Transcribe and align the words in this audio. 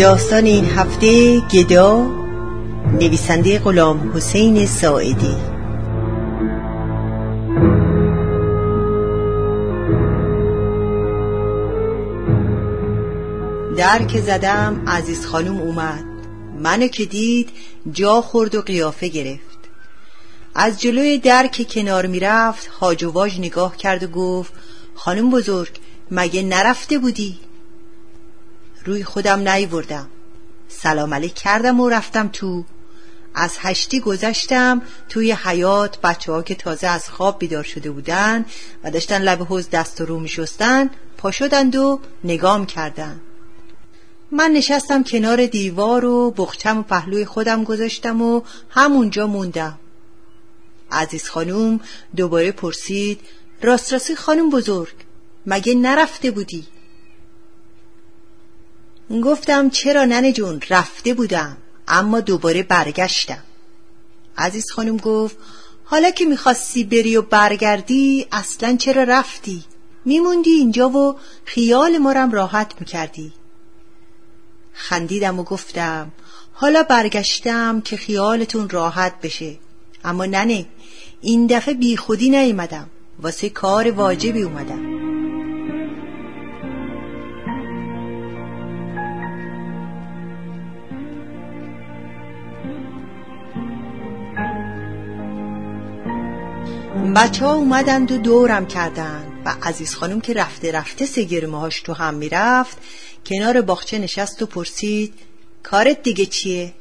داستان 0.00 0.44
این 0.44 0.64
هفته 0.64 1.40
گدا 1.40 2.06
نویسنده 3.00 3.58
غلام 3.58 4.12
حسین 4.14 4.66
ساعدی. 4.66 5.36
در 13.76 14.04
که 14.04 14.20
زدم 14.20 14.84
عزیز 14.86 15.26
خانم 15.26 15.56
اومد. 15.56 16.04
منو 16.58 16.88
که 16.88 17.04
دید 17.04 17.48
جا 17.92 18.20
خورد 18.20 18.54
و 18.54 18.62
قیافه 18.62 19.08
گرفت. 19.08 19.58
از 20.54 20.80
جلوی 20.80 21.18
در 21.18 21.46
که 21.46 21.64
کنار 21.64 22.06
می‌رفت 22.06 22.66
هاج 22.66 23.04
و 23.04 23.26
نگاه 23.26 23.76
کرد 23.76 24.02
و 24.02 24.06
گفت 24.06 24.52
خانم 24.94 25.30
بزرگ 25.30 25.72
مگه 26.10 26.42
نرفته 26.42 26.98
بودی؟ 26.98 27.49
روی 28.84 29.04
خودم 29.04 29.48
نیوردم. 29.48 30.08
سلام 30.68 31.14
علیک 31.14 31.34
کردم 31.34 31.80
و 31.80 31.88
رفتم 31.88 32.28
تو. 32.28 32.64
از 33.34 33.56
هشتی 33.58 34.00
گذشتم 34.00 34.82
توی 35.08 35.32
حیات 35.32 36.00
بچه 36.00 36.32
ها 36.32 36.42
که 36.42 36.54
تازه 36.54 36.86
از 36.86 37.08
خواب 37.08 37.38
بیدار 37.38 37.62
شده 37.62 37.90
بودن 37.90 38.44
و 38.84 38.90
داشتن 38.90 39.22
لب 39.22 39.42
حوز 39.42 39.70
دست 39.70 40.00
و 40.00 40.06
رو 40.06 40.20
می 40.20 40.28
شستن 40.28 40.90
پا 41.18 41.30
شدند 41.30 41.76
و 41.76 42.00
نگام 42.24 42.66
کردن. 42.66 43.20
من 44.32 44.50
نشستم 44.50 45.04
کنار 45.04 45.46
دیوار 45.46 46.04
و 46.04 46.30
بخچم 46.30 46.78
و 46.78 46.82
پهلوی 46.82 47.24
خودم 47.24 47.64
گذاشتم 47.64 48.22
و 48.22 48.42
همونجا 48.70 49.26
موندم. 49.26 49.78
عزیز 50.92 51.28
خانوم 51.28 51.80
دوباره 52.16 52.52
پرسید 52.52 53.20
راست 53.62 53.92
راستی 53.92 54.16
خانم 54.16 54.50
بزرگ 54.50 54.94
مگه 55.46 55.74
نرفته 55.74 56.30
بودی؟ 56.30 56.66
گفتم 59.18 59.70
چرا 59.70 60.04
ننه 60.04 60.32
جون 60.32 60.60
رفته 60.70 61.14
بودم 61.14 61.56
اما 61.88 62.20
دوباره 62.20 62.62
برگشتم. 62.62 63.42
عزیز 64.38 64.70
خانم 64.70 64.96
گفت 64.96 65.36
حالا 65.84 66.10
که 66.10 66.24
می‌خواستی 66.24 66.84
بری 66.84 67.16
و 67.16 67.22
برگردی 67.22 68.26
اصلا 68.32 68.76
چرا 68.76 69.02
رفتی؟ 69.02 69.64
میموندی 70.04 70.50
اینجا 70.50 70.88
و 70.88 71.16
خیال 71.44 71.98
مارم 71.98 72.32
راحت 72.32 72.72
می‌کردی. 72.80 73.32
خندیدم 74.72 75.38
و 75.38 75.42
گفتم 75.42 76.12
حالا 76.52 76.82
برگشتم 76.82 77.80
که 77.80 77.96
خیالتون 77.96 78.68
راحت 78.68 79.20
بشه. 79.20 79.58
اما 80.04 80.26
ننه 80.26 80.66
این 81.20 81.46
دفعه 81.46 81.74
بی 81.74 81.96
خودی 81.96 82.30
نیومدم. 82.30 82.90
واسه 83.22 83.48
کار 83.48 83.90
واجبی 83.90 84.42
اومدم. 84.42 85.09
بچه 97.00 97.44
ها 97.44 97.54
اومدند 97.54 98.12
و 98.12 98.18
دورم 98.18 98.66
کردند 98.66 99.42
و 99.44 99.54
عزیز 99.62 99.94
خانم 99.94 100.20
که 100.20 100.34
رفته 100.34 100.72
رفته 100.72 101.06
هاش 101.52 101.80
تو 101.80 101.92
هم 101.92 102.14
می‌رفت 102.14 102.78
کنار 103.26 103.60
باغچه 103.60 103.98
نشست 103.98 104.42
و 104.42 104.46
پرسید 104.46 105.14
کارت 105.62 106.02
دیگه 106.02 106.26
چیه؟ 106.26 106.74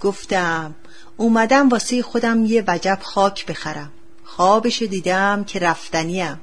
گفتم 0.00 0.74
اومدم 1.16 1.68
واسه 1.68 2.02
خودم 2.02 2.44
یه 2.44 2.64
وجب 2.66 2.98
خاک 3.02 3.46
بخرم 3.46 3.92
خوابش 4.24 4.82
دیدم 4.82 5.44
که 5.44 5.58
رفتنیم 5.58 6.40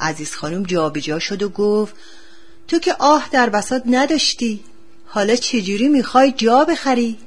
عزیز 0.00 0.34
خانم 0.34 0.62
جابجا 0.62 1.18
شد 1.18 1.42
و 1.42 1.48
گفت 1.48 1.94
تو 2.68 2.78
که 2.78 2.94
آه 2.98 3.28
در 3.32 3.48
بساط 3.48 3.82
نداشتی 3.86 4.64
حالا 5.06 5.36
چجوری 5.36 5.88
می‌خوای 5.88 6.32
جا 6.32 6.64
بخری؟ 6.64 7.18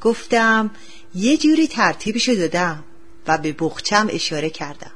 گفتم 0.00 0.70
یه 1.14 1.36
جوری 1.36 1.66
ترتیبشو 1.66 2.34
دادم 2.34 2.84
و 3.26 3.38
به 3.38 3.52
بخچم 3.58 4.08
اشاره 4.12 4.50
کردم. 4.50 4.92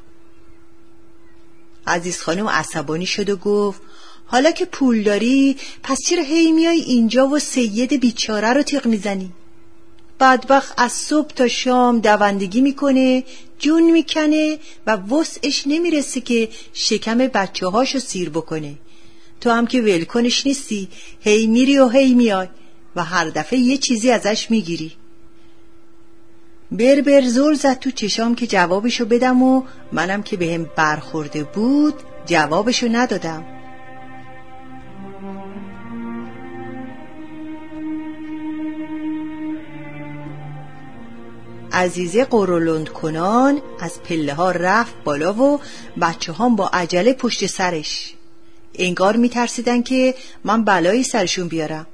عزیز 1.87 2.21
خانم 2.21 2.49
عصبانی 2.49 3.07
شد 3.07 3.31
و 3.31 3.37
گفت 3.37 3.81
حالا 4.27 4.51
که 4.51 4.65
پول 4.65 5.03
داری 5.03 5.57
پس 5.83 5.99
چرا 6.07 6.23
هی 6.23 6.53
میای 6.53 6.81
اینجا 6.81 7.29
و 7.29 7.39
سید 7.39 8.01
بیچاره 8.01 8.53
رو 8.53 8.63
تیغ 8.63 8.87
می‌زنی؟ 8.87 9.33
بدبخت 10.21 10.75
از 10.77 10.93
صبح 10.93 11.29
تا 11.29 11.49
شام 11.49 11.99
دوندگی 11.99 12.61
می‌کنه 12.61 13.25
جون 13.59 13.91
می‌کنه 13.91 14.59
و 14.87 14.97
وسعش 14.97 15.63
نمی‌رسه 15.67 16.21
که 16.21 16.49
شکم 16.73 17.19
بچه 17.19 17.67
هاشو 17.67 17.99
سیر 17.99 18.31
بکنه. 18.31 18.75
تو 19.41 19.51
هم 19.51 19.67
که 19.67 19.81
ولکنش 19.83 20.47
نیستی 20.47 20.89
هی 21.21 21.47
میری 21.47 21.79
و 21.79 21.89
هی 21.89 22.15
میای 22.15 22.49
و 22.97 23.05
هر 23.05 23.31
دفعه 23.31 23.59
یه 23.59 23.79
چیزی 23.79 24.11
ازش 24.11 24.51
می‌گیری. 24.51 24.93
بربر 26.73 27.21
زور 27.21 27.55
زد 27.55 27.79
تو 27.79 27.91
چشام 27.91 28.35
که 28.35 28.47
جوابشو 28.47 29.05
بدم 29.05 29.43
و 29.43 29.63
منم 29.93 30.23
که 30.23 30.37
بهم 30.37 30.71
برخورده 30.77 31.45
بود 31.45 31.95
جوابشو 32.27 32.89
ندادم. 32.91 33.45
عزیزه 41.73 42.25
قرولند 42.25 42.89
کنان 42.89 43.63
از 43.81 44.03
پله 44.03 44.35
ها 44.35 44.51
رفت 44.51 44.95
بالا 45.05 45.35
و 45.35 45.61
بچه 46.01 46.33
هم 46.33 46.57
با 46.57 46.69
عجله 46.69 47.13
پشت 47.13 47.47
سرش. 47.47 48.15
انگار 48.75 49.17
میترسیدن 49.17 49.83
که 49.83 50.15
من 50.45 50.65
بلایی 50.65 51.03
سرشون 51.03 51.49
بیارم. 51.49 51.87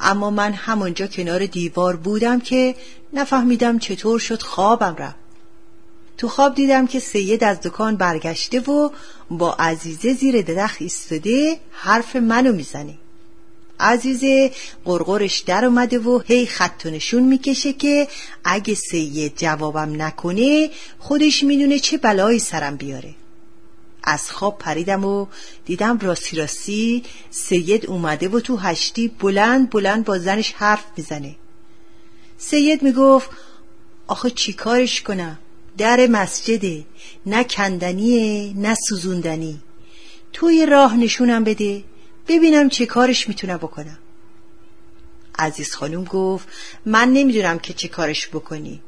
اما 0.00 0.30
من 0.30 0.52
همونجا 0.52 1.06
کنار 1.06 1.46
دیوار 1.46 1.96
بودم 1.96 2.40
که 2.40 2.74
نفهمیدم 3.12 3.78
چطور 3.78 4.18
شد 4.18 4.42
خوابم 4.42 4.96
رفت. 4.98 5.16
تو 6.18 6.28
خواب 6.28 6.54
دیدم 6.54 6.86
که 6.86 7.00
سید 7.00 7.44
از 7.44 7.60
دکان 7.60 7.96
برگشته 7.96 8.60
و 8.60 8.90
با 9.30 9.52
عزیزه 9.52 10.12
زیر 10.12 10.42
درخت 10.42 10.82
ایستاده 10.82 11.60
حرف 11.70 12.16
منو 12.16 12.52
می‌زنه. 12.52 12.94
عزیزه 13.80 14.50
قرقرش 14.84 15.38
در 15.38 15.64
اومده 15.64 15.98
و 15.98 16.20
هی 16.26 16.46
خط 16.46 16.82
و 16.86 16.90
نشون 16.90 17.22
می‌کشه 17.22 17.72
که 17.72 18.08
اگه 18.44 18.74
سید 18.74 19.32
جوابم 19.36 20.02
نکنه 20.02 20.70
خودش 20.98 21.42
می‌دونه 21.42 21.78
چه 21.78 21.96
بلایی 21.96 22.38
سرم 22.38 22.76
بیاره. 22.76 23.14
از 24.06 24.30
خواب 24.30 24.58
پریدم 24.58 25.04
و 25.04 25.26
دیدم 25.64 25.98
راستی 25.98 26.36
راستی 26.36 27.02
سید 27.30 27.86
اومده 27.86 28.28
و 28.28 28.40
تو 28.40 28.56
هشتی 28.56 29.08
بلند 29.08 29.70
بلند 29.70 30.04
با 30.04 30.18
زنش 30.18 30.52
حرف 30.52 30.84
می‌زنه. 30.96 31.36
سید 32.38 32.82
می‌گفت 32.82 33.30
آخه 34.06 34.30
چی 34.30 34.52
کارش 34.52 35.02
کنم؟ 35.02 35.38
در 35.78 36.06
مسجده 36.06 36.84
نه 37.26 37.44
کندنیه 37.44 38.52
نه 38.56 38.74
سوزوندنی. 38.88 39.60
توی 40.32 40.66
راه 40.66 40.96
نشونم 40.96 41.44
بده 41.44 41.84
ببینم 42.28 42.68
چه 42.68 42.86
کارش 42.86 43.28
می‌تونم 43.28 43.56
بکنم. 43.56 43.98
عزیز 45.38 45.74
خانم 45.74 46.04
گفت 46.04 46.48
من 46.86 47.08
نمی‌دونم 47.08 47.58
که 47.58 47.72
چه 47.72 47.88
کارش 47.88 48.28
بکنی. 48.28 48.80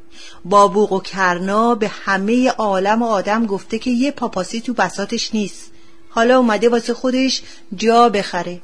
با 0.45 0.69
بوق 0.69 0.93
و 0.93 1.01
کرنا 1.01 1.75
به 1.75 1.89
همه 1.89 2.49
عالم 2.49 3.03
و 3.03 3.07
آدم 3.07 3.47
گفته 3.47 3.79
که 3.79 3.91
یه 3.91 4.11
پاپاسی 4.11 4.61
تو 4.61 4.75
بساتش 4.75 5.35
نیست. 5.35 5.71
حالا 6.09 6.39
اومده 6.39 6.69
واسه 6.69 6.95
خودش 6.95 7.43
جا 7.77 8.09
بخره. 8.09 8.61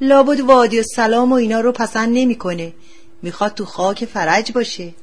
لابد 0.00 0.40
وادی 0.40 0.80
و 0.80 0.82
سلام 0.82 1.32
و 1.32 1.34
اینا 1.34 1.60
رو 1.60 1.72
پسند 1.72 2.08
نمی‌کنه. 2.12 2.72
می‌خواد 3.22 3.54
تو 3.54 3.64
خاک 3.64 4.04
فرج 4.04 4.52
باشه. 4.52 4.94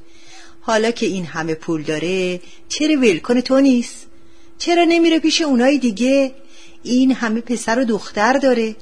حالا 0.60 0.90
که 0.90 1.06
این 1.06 1.26
همه 1.26 1.54
پول 1.54 1.82
داره 1.82 2.40
چرا 2.68 3.00
ولکن 3.00 3.40
تو 3.40 3.60
نیست؟ 3.60 4.06
چرا 4.58 4.84
نمیره 4.84 5.18
پیش 5.18 5.42
اونای 5.42 5.78
دیگه؟ 5.78 6.34
این 6.82 7.12
همه 7.12 7.40
پسر 7.40 7.78
و 7.78 7.84
دختر 7.84 8.32
داره. 8.32 8.76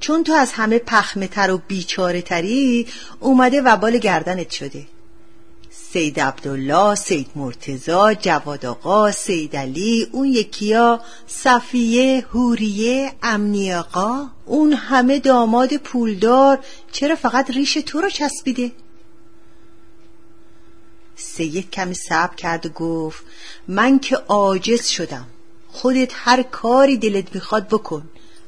چون 0.00 0.24
تو 0.24 0.32
از 0.32 0.52
همه 0.52 0.78
پخمه 0.78 1.26
تر 1.26 1.50
و 1.50 1.60
بیچاره 1.68 2.22
تری 2.22 2.86
اومده 3.20 3.62
وبال 3.62 3.98
گردنت 3.98 4.50
شده. 4.50 4.86
سید 5.92 6.20
عبدالله، 6.20 6.94
سید 6.94 7.30
مرتزا، 7.36 8.14
جواد 8.14 8.66
آقا، 8.66 9.12
سید 9.12 9.56
علی، 9.56 10.08
اون 10.12 10.26
یکیا 10.26 11.00
صفیه، 11.26 12.26
هوریه، 12.32 13.12
امنی 13.22 13.74
آقا. 13.74 14.26
اون 14.46 14.72
همه 14.72 15.18
داماد 15.18 15.76
پولدار. 15.76 16.58
چرا 16.92 17.16
فقط 17.16 17.50
ریش 17.50 17.74
تو 17.74 18.00
رو 18.00 18.10
چسبیده؟ 18.10 18.72
سید 21.16 21.70
کمی 21.70 21.94
صبر 21.94 22.34
کرد 22.34 22.66
و 22.66 22.68
گفت 22.68 23.24
من 23.68 23.98
که 23.98 24.16
عاجز 24.16 24.86
شدم. 24.86 25.26
خودت 25.68 26.12
هر 26.14 26.42
کاری 26.42 26.96
دلت 26.96 27.34
می‌خواد 27.34 27.68
بکن. 27.68 28.02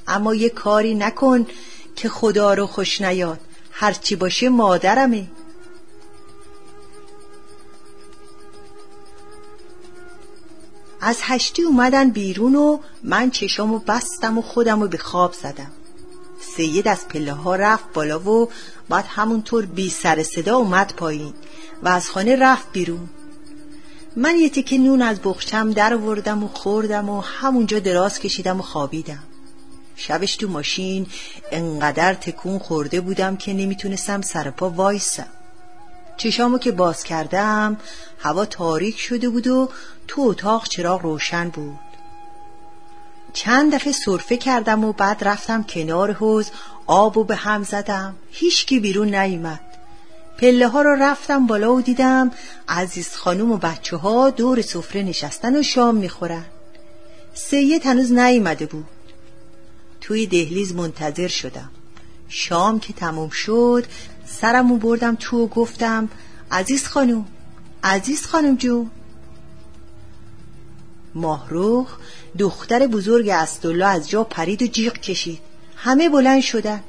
اما 0.08 0.34
یه 0.34 0.48
کاری 0.48 0.94
نکن 0.94 1.46
که 1.96 2.08
خدا 2.08 2.54
رو 2.54 2.66
خوش 2.66 3.00
نیاد. 3.00 3.40
هرچی 3.70 4.16
باشه 4.16 4.48
مادرمه. 4.48 5.26
از 11.04 11.18
هشتی 11.22 11.62
اومدن 11.62 12.10
بیرون 12.10 12.54
و 12.54 12.78
من 13.02 13.30
چشامو 13.30 13.78
بستم 13.78 14.38
و 14.38 14.42
خودمو 14.42 14.86
به 14.86 14.98
خواب 14.98 15.32
زدم. 15.32 15.70
سید 16.56 16.88
از 16.88 17.08
پله 17.08 17.32
ها 17.32 17.56
رفت 17.56 17.84
بالا 17.94 18.20
و 18.20 18.48
بعد 18.88 19.04
همونطور 19.08 19.66
بی 19.66 19.90
سر 19.90 20.22
صدا 20.22 20.56
اومد 20.56 20.94
پایین 20.96 21.34
و 21.82 21.88
از 21.88 22.10
خانه 22.10 22.36
رفت 22.36 22.72
بیرون. 22.72 23.08
من 24.16 24.36
یه 24.36 24.48
تکه 24.48 24.78
نون 24.78 25.02
از 25.02 25.20
بخچم 25.24 25.70
در 25.70 25.96
وردم 25.96 26.44
و 26.44 26.48
خوردم 26.48 27.08
و 27.08 27.20
همونجا 27.20 27.78
دراز 27.78 28.18
کشیدم 28.18 28.58
و 28.58 28.62
خوابیدم. 28.62 29.22
شبش 29.96 30.36
تو 30.36 30.48
ماشین 30.48 31.06
انقدر 31.52 32.14
تکون 32.14 32.58
خورده 32.58 33.00
بودم 33.00 33.36
که 33.36 33.52
نمی‌تونستم 33.52 34.20
سر 34.20 34.50
پا 34.50 34.70
وایسم. 34.70 35.26
چشامو 36.22 36.58
که 36.58 36.72
باز 36.72 37.04
کردم 37.04 37.76
هوا 38.18 38.44
تاریک 38.44 38.98
شده 38.98 39.28
بود 39.28 39.46
و 39.46 39.68
تو 40.08 40.22
اتاق 40.22 40.68
چراغ 40.68 41.02
روشن 41.02 41.48
بود. 41.48 41.78
چند 43.32 43.74
دفعه 43.74 43.92
سرفه 43.92 44.36
کردم 44.36 44.84
و 44.84 44.92
بعد 44.92 45.24
رفتم 45.24 45.62
کنار 45.62 46.12
حوز 46.12 46.50
آب 46.86 47.16
و 47.16 47.24
به 47.24 47.34
هم 47.34 47.62
زدم. 47.62 48.14
هیچکی 48.30 48.80
بیرون 48.80 49.14
نیومد. 49.14 49.60
پله 50.38 50.68
ها 50.68 50.82
رو 50.82 50.96
رفتم 51.00 51.46
بالا 51.46 51.74
و 51.74 51.80
دیدم 51.80 52.30
عزیز 52.68 53.14
خانوم 53.14 53.52
و 53.52 53.56
بچه 53.56 53.96
ها 53.96 54.30
دور 54.30 54.62
سفره 54.62 55.02
نشستن 55.02 55.56
و 55.56 55.62
شام 55.62 55.94
می‌خورن. 55.94 56.44
سید 57.34 57.86
هنوز 57.86 58.12
نیومده 58.12 58.66
بود. 58.66 58.86
توی 60.00 60.26
دهلیز 60.26 60.74
منتظر 60.74 61.28
شدم. 61.28 61.70
شام 62.28 62.80
که 62.80 62.92
تموم 62.92 63.28
شد 63.28 63.84
سرمو 64.40 64.76
بردم 64.76 65.16
تو 65.20 65.44
و 65.44 65.46
گفتم 65.46 66.08
عزیز 66.50 66.86
خانوم 66.86 67.26
عزیز 67.84 68.26
خانم 68.26 68.56
جو. 68.56 68.86
ماهروخ 71.14 71.96
دختر 72.38 72.86
بزرگ 72.86 73.28
استولا 73.28 73.88
از 73.88 74.10
جا 74.10 74.24
پرید 74.24 74.62
و 74.62 74.66
جیغ 74.66 74.92
کشید. 74.92 75.38
همه 75.76 76.08
بلند 76.08 76.40
شدن. 76.40 76.80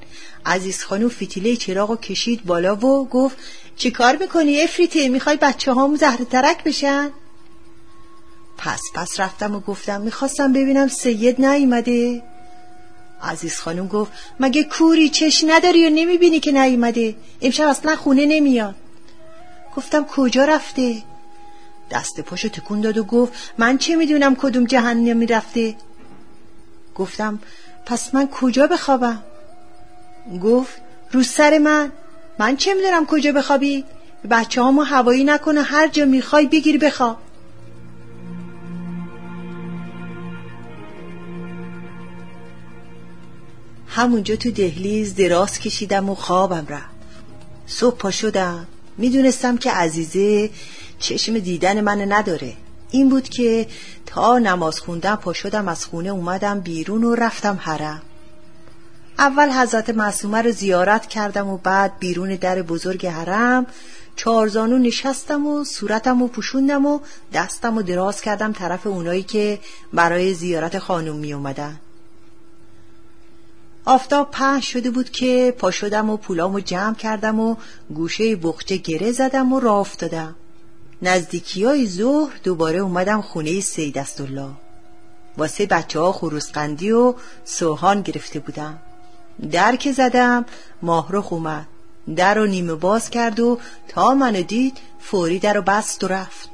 عزیز 0.45 0.83
خانو 0.83 1.09
فتیله 1.09 1.55
چراغ 1.55 1.89
و 1.89 1.95
کشید 1.95 2.45
بالا 2.45 2.75
و 2.75 3.07
گفت 3.09 3.37
چی 3.75 3.91
کار 3.91 4.15
می‌کنی 4.15 4.61
افریته؟ 4.61 5.07
می‌خوای 5.07 5.37
بچه 5.37 5.73
هامو 5.73 5.97
زهر 5.97 6.23
ترک 6.23 6.63
بشن؟ 6.63 7.09
پس 8.57 8.81
پس 8.93 9.19
رفتم 9.19 9.55
و 9.55 9.59
گفتم 9.59 10.01
می‌خواستم 10.01 10.53
ببینم 10.53 10.87
سید 10.87 11.45
نیومده. 11.45 12.23
عزیز 13.23 13.55
خانم 13.55 13.87
گفت 13.87 14.11
مگه 14.39 14.63
کوری 14.63 15.09
چش 15.09 15.43
نداری 15.47 15.87
و 15.87 15.89
نمی‌بینی 15.89 16.39
که 16.39 16.51
نیومده؟ 16.51 17.15
امشب 17.41 17.67
اصلا 17.67 17.95
خونه 17.95 18.25
نمیاد. 18.25 18.75
گفتم 19.75 20.05
کجا 20.05 20.45
رفته؟ 20.45 21.03
دست 21.91 22.21
پاشو 22.21 22.49
تکون 22.49 22.81
داد 22.81 22.97
و 22.97 23.03
گفت 23.03 23.33
من 23.57 23.77
چه 23.77 23.95
می‌دونم 23.95 24.35
کدوم 24.35 24.65
جهنمی 24.65 25.25
رفته 25.25 25.75
گفتم 26.95 27.39
پس 27.85 28.15
من 28.15 28.27
کجا 28.27 28.67
بخوابم؟ 28.67 29.23
گفت 30.43 30.81
رو 31.11 31.23
سر 31.23 31.57
من. 31.57 31.91
من 32.39 32.57
چه 32.57 32.73
می‌دونم 32.73 33.05
کجا 33.05 33.31
بخوابی؟ 33.31 33.85
بچه 34.29 34.61
هامو 34.61 34.81
هوایی 34.81 35.23
نکنه 35.23 35.61
هر 35.61 35.87
جا 35.87 36.05
می‌خوای 36.05 36.45
بگیر 36.47 36.77
بخواب. 36.77 37.17
همونجا 43.95 44.35
تو 44.35 44.51
دهلیز 44.51 45.15
دراز 45.15 45.59
کشیدم 45.59 46.09
و 46.09 46.15
خوابم 46.15 46.65
رفت. 46.69 46.85
صبح 47.67 47.97
پا 47.97 48.11
شدم. 48.11 48.67
می‌دونستم 48.97 49.57
که 49.57 49.71
عزیزه 49.71 50.49
چشم 50.99 51.39
دیدن 51.39 51.81
من 51.81 52.11
نداره. 52.13 52.53
این 52.91 53.09
بود 53.09 53.29
که 53.29 53.67
تا 54.05 54.37
نماز 54.37 54.79
خوندم 54.79 55.15
پا 55.15 55.33
شدم 55.33 55.67
از 55.67 55.85
خونه 55.85 56.09
اومدم 56.09 56.59
بیرون 56.59 57.03
و 57.03 57.15
رفتم 57.15 57.59
حرم. 57.61 58.01
اول 59.19 59.49
حضرت 59.49 59.89
معصومه 59.89 60.41
رو 60.41 60.51
زیارت 60.51 61.05
کردم 61.07 61.47
و 61.47 61.57
بعد 61.57 61.99
بیرون 61.99 62.35
در 62.35 62.61
بزرگ 62.61 63.05
حرم 63.05 63.65
چارزانو 64.15 64.77
نشستم 64.77 65.47
و 65.47 65.63
صورتم 65.63 66.21
و 66.21 66.27
پوشوندم 66.27 66.85
و 66.85 66.99
دستم 67.33 67.77
و 67.77 67.81
دراز 67.81 68.21
کردم 68.21 68.53
طرف 68.53 68.87
اونایی 68.87 69.23
که 69.23 69.59
برای 69.93 70.33
زیارت 70.33 70.79
خانم 70.79 71.15
می 71.15 71.33
اومدن. 71.33 71.79
آفتاب 73.85 74.31
پهن 74.31 74.59
شده 74.59 74.91
بود 74.91 75.09
که 75.09 75.55
پا 75.57 75.71
شدم 75.71 76.09
و 76.09 76.17
پولامو 76.17 76.59
جمع 76.59 76.95
کردم 76.95 77.39
و 77.39 77.55
گوشه 77.95 78.35
بخچه 78.35 78.77
گره 78.77 79.11
زدم 79.11 79.53
و 79.53 79.59
راه 79.59 79.77
افتادم. 79.77 80.35
نزدیکی 81.01 81.65
های 81.65 81.87
ظهر 81.87 82.39
دوباره 82.43 82.79
اومدم 82.79 83.21
خونه 83.21 83.59
سید 83.59 83.97
استالله 83.97 84.49
واسه 85.37 85.65
بچه 85.65 85.99
ها 85.99 86.11
خروسقندی 86.11 86.91
و 86.91 87.13
سوهان 87.45 88.01
گرفته 88.01 88.39
بودم. 88.39 88.79
در 89.51 89.75
که 89.75 89.91
زدم 89.91 90.45
ماهرخ 90.81 91.33
اومد. 91.33 91.65
در 92.15 92.33
رو 92.33 92.45
نیمه 92.45 92.75
باز 92.75 93.09
کرد 93.09 93.39
و 93.39 93.59
تا 93.87 94.13
منو 94.13 94.41
دید 94.41 94.77
فوری 94.99 95.39
در 95.39 95.53
رو 95.53 95.61
بست 95.61 96.03
و 96.03 96.07
رفت. 96.07 96.49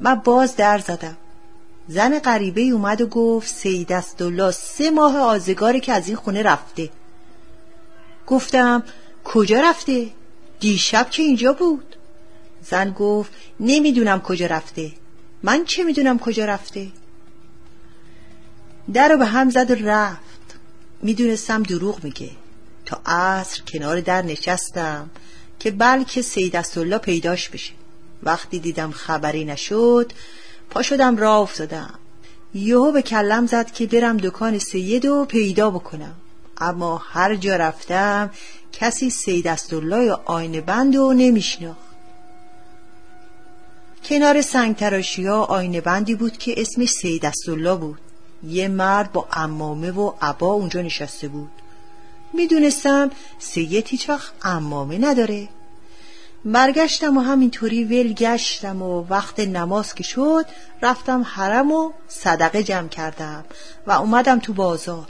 من 0.00 0.14
باز 0.14 0.56
در 0.56 0.78
زدم. 0.78 1.16
زن 1.88 2.18
غریبه 2.18 2.60
اومد 2.60 3.00
و 3.00 3.06
گفت 3.06 3.48
سید 3.54 3.92
استالله 3.92 4.50
سه 4.50 4.90
ماه 4.90 5.18
آزگاری 5.18 5.80
که 5.80 5.92
از 5.92 6.08
این 6.08 6.16
خونه 6.16 6.42
رفته. 6.42 6.90
گفتم 8.26 8.82
کجا 9.24 9.60
رفته؟ 9.60 10.10
دیشب 10.60 11.10
که 11.10 11.22
اینجا 11.22 11.52
بود. 11.52 11.96
زن 12.62 12.90
گفت 12.90 13.32
نمی‌دونم 13.60 14.20
کجا 14.20 14.46
رفته. 14.46 14.92
من 15.42 15.64
چه 15.64 15.84
می‌دونم 15.84 16.18
کجا 16.18 16.44
رفته؟ 16.44 16.88
در 18.92 19.08
رو 19.08 19.18
به 19.18 19.26
هم 19.26 19.50
زد 19.50 19.70
و 19.70 19.74
رفت. 19.74 20.54
می‌دونستم 21.02 21.62
دروغ 21.62 22.04
میگه. 22.04 22.30
تا 22.86 23.00
عصر 23.06 23.62
کنار 23.62 24.00
در 24.00 24.22
نشستم 24.22 25.10
که 25.58 25.70
بلکه 25.70 26.22
سید 26.22 26.56
پیداش 26.98 27.48
بشه. 27.48 27.72
وقتی 28.22 28.58
دیدم 28.58 28.90
خبری 28.90 29.44
نشد 29.44 30.12
پا 30.74 30.82
شدم 30.82 31.16
راه 31.16 31.40
افتادم. 31.40 31.94
یهو 32.54 32.92
به 32.92 33.02
کلم 33.02 33.46
زد 33.46 33.70
که 33.70 33.86
برم 33.86 34.16
دکان 34.16 34.58
سید 34.58 35.04
و 35.04 35.24
پیدا 35.24 35.70
بکنم. 35.70 36.14
اما 36.58 37.02
هر 37.12 37.36
جا 37.36 37.56
رفتم 37.56 38.30
کسی 38.72 39.10
سید 39.10 39.48
استالله 39.48 40.12
آینه 40.24 40.60
بند 40.60 40.96
و 40.96 41.12
نمیشناخت. 41.12 41.78
کنار 44.04 44.42
سنگ 44.42 44.76
تراشی 44.76 45.26
ها 45.26 45.44
آینه 45.44 45.80
بندی 45.80 46.14
بود 46.14 46.38
که 46.38 46.60
اسمش 46.60 46.90
سید 46.90 47.26
استالله 47.26 47.74
بود. 47.74 47.98
یه 48.42 48.68
مرد 48.68 49.12
با 49.12 49.28
امامه 49.32 49.90
و 49.90 50.12
عبا 50.20 50.52
اونجا 50.52 50.82
نشسته 50.82 51.28
بود. 51.28 51.50
می‌دونستم 52.32 53.10
سید 53.38 53.88
هیچ 53.88 54.08
وقت 54.08 54.32
امامه 54.42 54.98
نداره. 54.98 55.48
برگشتم 56.44 57.16
و 57.16 57.20
همینطوری 57.20 57.84
ول 57.84 58.12
گشتم 58.12 58.82
و 58.82 59.06
وقت 59.10 59.40
نماز 59.40 59.94
که 59.94 60.02
شد 60.02 60.44
رفتم 60.82 61.22
حرم 61.22 61.72
و 61.72 61.90
صدقه 62.08 62.62
جمع 62.62 62.88
کردم 62.88 63.44
و 63.86 63.92
اومدم 63.92 64.38
تو 64.38 64.52
بازار. 64.52 65.06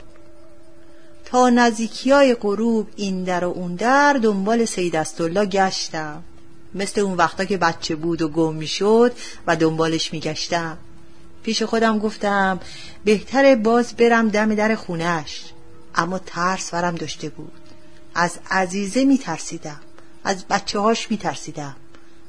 تا 1.25 1.49
نزدیکی 1.49 2.11
های 2.11 2.35
غروب 2.35 2.87
این 2.95 3.23
در 3.23 3.45
و 3.45 3.49
اون 3.49 3.75
در 3.75 4.13
دنبال 4.13 4.65
سید 4.65 4.95
استالله 4.95 5.45
گشتم. 5.45 6.23
مثل 6.75 7.01
اون 7.01 7.13
وقتا 7.13 7.45
که 7.45 7.57
بچه 7.57 7.95
بود 7.95 8.21
و 8.21 8.29
گم 8.29 8.55
می‌شد 8.55 9.13
و 9.47 9.55
دنبالش 9.55 10.13
میگشتم. 10.13 10.77
پیش 11.43 11.63
خودم 11.63 11.99
گفتم 11.99 12.59
بهتره 13.05 13.55
باز 13.55 13.93
برم 13.93 14.29
دم 14.29 14.55
در 14.55 14.75
خونش 14.75 15.43
اما 15.95 16.19
ترس 16.19 16.73
ورم 16.73 16.95
داشته 16.95 17.29
بود. 17.29 17.51
از 18.15 18.39
عزیزه 18.51 19.05
میترسیدم. 19.05 19.79
از 20.25 20.45
بچه 20.45 20.79
هاش 20.79 21.11
میترسیدم. 21.11 21.75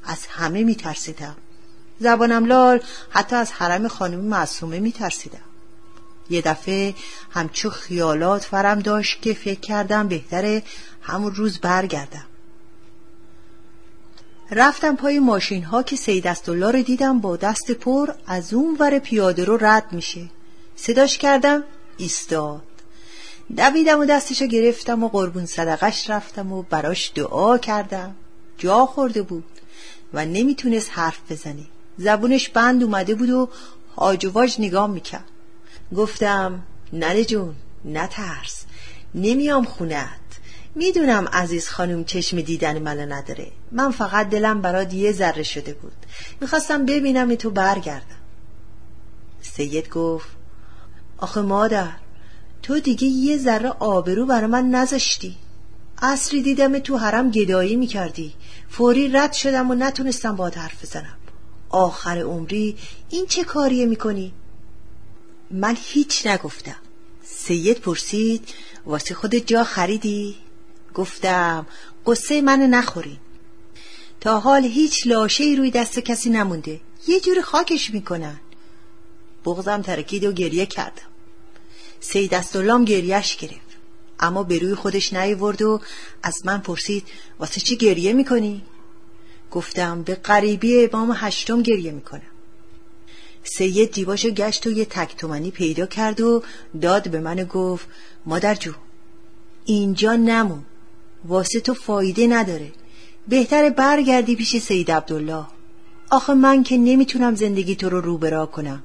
از 0.05 0.25
همه 0.29 0.63
میترسیدم. 0.63 1.35
زبانم 1.99 2.45
لال 2.45 2.79
حتی 3.09 3.35
از 3.35 3.51
حرم 3.51 3.87
خانم 3.87 4.19
معصومه 4.19 4.79
میترسیدم. 4.79 5.39
یه 6.29 6.41
دفعه 6.41 6.95
همچو 7.31 7.69
خیالات 7.69 8.43
فرم 8.43 8.79
داشت 8.79 9.21
که 9.21 9.33
فکر 9.33 9.59
کردم 9.59 10.07
بهتره 10.07 10.63
همون 11.01 11.35
روز 11.35 11.59
برگردم. 11.59 12.25
رفتم 14.51 14.95
پای 14.95 15.19
ماشین 15.19 15.63
ها 15.63 15.83
که 15.83 15.95
سید 15.95 16.27
رو 16.27 16.81
دیدم 16.81 17.19
با 17.19 17.37
دست 17.37 17.71
پر 17.71 18.09
از 18.27 18.53
اون 18.53 18.77
ور 18.79 18.99
پیاده 18.99 19.45
رو 19.45 19.57
رد 19.61 19.93
میشه. 19.93 20.29
صداش 20.75 21.17
کردم 21.17 21.63
ایستاد 21.97 22.66
دویدم 23.55 23.99
و 23.99 24.05
دستشو 24.05 24.45
گرفتم 24.45 25.03
و 25.03 25.07
قربون 25.07 25.45
صدقش 25.45 26.09
رفتم 26.09 26.53
و 26.53 26.61
براش 26.61 27.11
دعا 27.15 27.57
کردم. 27.57 28.15
جا 28.57 28.85
خورده 28.85 29.21
بود 29.21 29.43
و 30.13 30.25
نمی‌تونست 30.25 30.89
حرف 30.93 31.19
بزنه. 31.29 31.65
زبونش 31.97 32.49
بند 32.49 32.83
اومده 32.83 33.15
بود 33.15 33.29
و 33.29 33.49
هاج 33.97 34.25
و 34.25 34.31
واج 34.31 34.55
نگام 34.59 34.91
می‌کرد. 34.91 35.23
گفتم 35.95 36.63
ننه 36.93 37.25
جون 37.25 37.55
نترس. 37.85 38.65
نمیام 39.15 39.65
خونت 39.65 40.19
می‌دونم 40.75 41.27
عزیز 41.27 41.69
خانم 41.69 42.03
چشم 42.03 42.41
دیدن 42.41 42.79
منو 42.79 43.13
نداره. 43.13 43.51
من 43.71 43.91
فقط 43.91 44.29
دلم 44.29 44.61
برات 44.61 44.93
یه 44.93 45.11
ذره 45.11 45.43
شده 45.43 45.73
بود. 45.73 46.05
می‌خواستم 46.41 46.85
ببینم 46.85 47.35
تو 47.35 47.49
برگردم. 47.49 48.21
سید 49.41 49.89
گفت 49.89 50.29
آخه 51.17 51.41
مادر 51.41 51.89
تو 52.67 52.79
دیگه 52.79 53.07
یه 53.07 53.37
ذره 53.37 53.69
آبرو 53.69 54.25
برا 54.25 54.47
من 54.47 54.69
نذاشتی. 54.69 55.35
اصری 56.01 56.41
دیدم 56.41 56.79
تو 56.79 56.97
حرم 56.97 57.31
گدایی 57.31 57.75
می‌کردی. 57.75 58.33
فوری 58.69 59.07
رد 59.07 59.33
شدم 59.33 59.71
و 59.71 59.75
نتونستم 59.75 60.35
با 60.35 60.47
حرف 60.47 60.83
بزنم. 60.83 61.17
آخر 61.69 62.17
عمری 62.17 62.77
این 63.09 63.25
چه 63.25 63.43
کاریه 63.43 63.85
می‌کنی؟ 63.85 64.33
من 65.51 65.77
هیچ 65.79 66.27
نگفتم. 66.27 66.75
سید 67.23 67.79
پرسید 67.79 68.49
واسه 68.85 69.15
خود 69.15 69.35
جا 69.35 69.63
خریدی؟ 69.63 70.35
گفتم 70.93 71.65
قصه 72.05 72.41
من 72.41 72.59
نخورین 72.59 73.17
تا 74.21 74.39
حال 74.39 74.63
هیچ 74.63 75.07
لاشه 75.07 75.43
ای 75.43 75.55
روی 75.55 75.71
دست 75.71 75.99
کسی 75.99 76.29
نمونده. 76.29 76.81
یه 77.07 77.19
جور 77.19 77.41
خاکش 77.41 77.93
می‌کنن. 77.93 78.39
بغزم 79.45 79.81
ترکید 79.81 80.23
و 80.23 80.31
گریه 80.31 80.65
کردم. 80.65 81.16
سید 81.99 82.31
دستالام 82.31 82.85
گریهش 82.85 83.35
گرفت. 83.35 83.77
اما 84.19 84.43
به 84.43 84.59
روی 84.59 84.75
خودش 84.75 85.13
نیورد 85.13 85.61
و 85.61 85.81
از 86.23 86.45
من 86.45 86.57
پرسید 86.57 87.03
واسه 87.39 87.61
چی 87.61 87.77
گریه 87.77 88.13
می‌کنی؟ 88.13 88.63
گفتم 89.51 90.03
به 90.03 90.15
قریبی 90.15 90.89
امام 90.93 91.11
هشتم 91.15 91.61
گریه 91.61 91.91
می‌کنم. 91.91 92.21
سید 93.43 93.91
دیباشو 93.91 94.29
گشت 94.29 94.67
و 94.67 94.71
یه 94.71 94.85
تکتومنی 94.85 95.51
پیدا 95.51 95.85
کرد 95.85 96.21
و 96.21 96.43
داد 96.81 97.09
به 97.09 97.19
من 97.19 97.43
گفت 97.43 97.87
مادر 98.25 98.55
جو 98.55 98.71
اینجا 99.65 100.15
نمون 100.15 100.63
واسه 101.25 101.59
تو 101.59 101.73
فایده 101.73 102.27
نداره. 102.27 102.71
بهتره 103.27 103.69
برگردی 103.69 104.35
پیش 104.35 104.57
سید 104.57 104.91
عبدالله. 104.91 105.45
آخه 106.09 106.33
من 106.33 106.63
که 106.63 106.77
نمی‌تونم 106.77 107.35
زندگی 107.35 107.75
تو 107.75 107.89
رو 107.89 108.01
روبرا 108.01 108.45
کنم. 108.45 108.83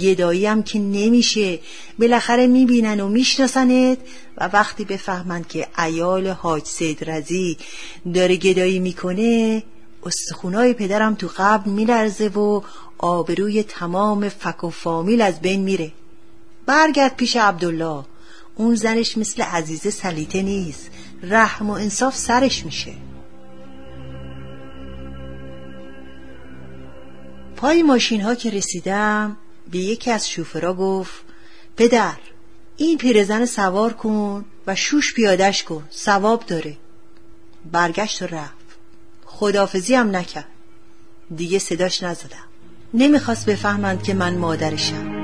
گداییم 0.00 0.62
که 0.62 0.78
نمیشه. 0.78 1.58
بالاخره 1.98 2.46
می‌بینن 2.46 3.00
و 3.00 3.08
میشناسنت 3.08 3.98
و 4.36 4.50
وقتی 4.52 4.84
بفهمند 4.84 5.48
که 5.48 5.66
ایال 5.78 6.26
حاج 6.26 6.64
سید 6.64 7.10
رزی 7.10 7.56
داره 8.14 8.36
گدایی 8.36 8.78
می‌کنه 8.78 9.62
استخونای 10.06 10.72
پدرم 10.74 11.14
تو 11.14 11.30
قبل 11.36 11.70
میلرزه 11.70 12.28
و 12.28 12.60
آبروی 12.98 13.62
تمام 13.62 14.28
فک 14.28 14.64
و 14.64 14.70
فامیل 14.70 15.20
از 15.20 15.40
بین 15.40 15.60
میره. 15.60 15.92
برگرد 16.66 17.16
پیش 17.16 17.36
عبدالله. 17.36 18.04
اون 18.56 18.74
زنش 18.74 19.18
مثل 19.18 19.42
عزیزه 19.42 19.90
سلیته 19.90 20.42
نیست. 20.42 20.90
رحم 21.22 21.70
و 21.70 21.72
انصاف 21.72 22.16
سرش 22.16 22.64
میشه. 22.64 22.92
پای 27.56 27.82
ماشین 27.82 28.20
ها 28.20 28.34
که 28.34 28.50
رسیدم 28.50 29.36
به 29.70 29.78
یکی 29.78 30.10
از 30.10 30.30
شوفرا 30.30 30.74
گفت 30.74 31.12
پدر 31.76 32.16
این 32.76 32.98
پیرزن 32.98 33.44
سوار 33.44 33.92
کن 33.92 34.44
و 34.66 34.74
شوش 34.74 35.14
پیادش 35.14 35.64
کن 35.64 35.84
سواب 35.90 36.46
داره. 36.46 36.76
برگشت 37.72 38.22
و 38.22 38.26
رفت. 38.26 38.54
خدافزی 39.24 39.94
هم 39.94 40.16
نکرد. 40.16 40.48
دیگه 41.36 41.58
صداش 41.58 42.02
نزدم. 42.02 42.44
نمی‌خواست 42.94 43.46
بفهمند 43.46 44.02
که 44.02 44.14
من 44.14 44.36
مادرشم. 44.36 45.19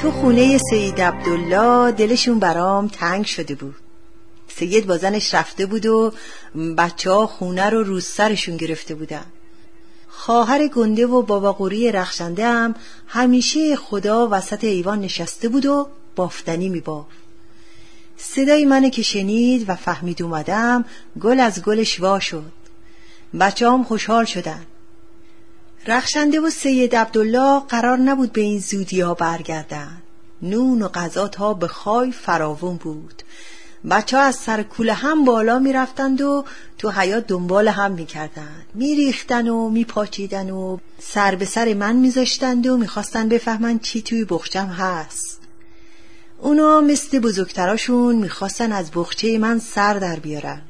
تو 0.00 0.10
خونه 0.10 0.58
سید 0.58 1.00
عبدالله 1.00 1.92
دلشون 1.92 2.38
برام 2.38 2.88
تنگ 2.88 3.26
شده 3.26 3.54
بود. 3.54 3.74
سید 4.48 4.86
با 4.86 4.96
زنش 4.96 5.34
رفته 5.34 5.66
بود 5.66 5.86
و 5.86 6.12
بچه 6.78 7.10
ها 7.10 7.26
خونه 7.26 7.70
رو 7.70 7.82
روز 7.82 8.04
سرشون 8.04 8.56
گرفته 8.56 8.94
بودن. 8.94 9.24
خواهر 10.08 10.68
گنده 10.68 11.06
و 11.06 11.22
بابا 11.22 11.52
قوری 11.52 11.92
رخشنده 11.92 12.46
هم 12.46 12.74
همیشه 13.06 13.76
خدا 13.76 14.28
وسط 14.30 14.64
ایوان 14.64 15.00
نشسته 15.00 15.48
بود 15.48 15.66
و 15.66 15.88
بافتنی 16.16 16.68
میبافت. 16.68 17.10
صدای 18.16 18.64
منو 18.64 18.88
که 18.88 19.02
شنید 19.02 19.70
و 19.70 19.74
فهمید 19.74 20.22
اومدم 20.22 20.84
گل 21.20 21.40
از 21.40 21.62
گلش 21.62 22.00
وا 22.00 22.20
شد. 22.20 22.52
بچه 23.40 23.70
هم 23.70 23.84
خوشحال 23.84 24.24
شدن. 24.24 24.66
رخشنده 25.86 26.40
و 26.40 26.50
سید 26.50 26.96
عبدالله 26.96 27.60
قرار 27.68 27.98
نبود 27.98 28.32
به 28.32 28.40
این 28.40 28.60
زودی 28.60 29.00
ها 29.00 29.14
برگردن 29.14 30.02
نون 30.42 30.82
و 30.82 30.88
غذا 30.88 31.30
ها 31.38 31.54
به 31.54 31.68
خای 31.68 32.12
فراون 32.12 32.76
بود. 32.76 33.22
بچه 33.90 34.16
ها 34.16 34.22
از 34.22 34.36
سر 34.36 34.62
کوله 34.62 34.92
هم 34.92 35.24
بالا 35.24 35.58
می‌رفتند 35.58 36.20
و 36.20 36.44
تو 36.78 36.90
حیات 36.90 37.26
دنبال 37.26 37.68
هم 37.68 37.92
می‌کردند 37.92 38.66
میریختن 38.74 39.48
و 39.48 39.68
میپاچیدن 39.68 40.50
و 40.50 40.78
سر 40.98 41.34
به 41.34 41.44
سر 41.44 41.74
من 41.74 41.96
میذاشتند 41.96 42.66
و 42.66 42.76
می‌خواستن 42.76 43.28
بفهمن 43.28 43.78
چی 43.78 44.02
توی 44.02 44.24
بخچم 44.24 44.66
هست. 44.66 45.40
اونا 46.38 46.80
مثل 46.80 47.18
بزرگتراشون 47.18 48.16
می‌خواستن 48.16 48.72
از 48.72 48.90
بخچه 48.94 49.38
من 49.38 49.58
سر 49.58 49.94
در 49.94 50.16
بیارن. 50.16 50.62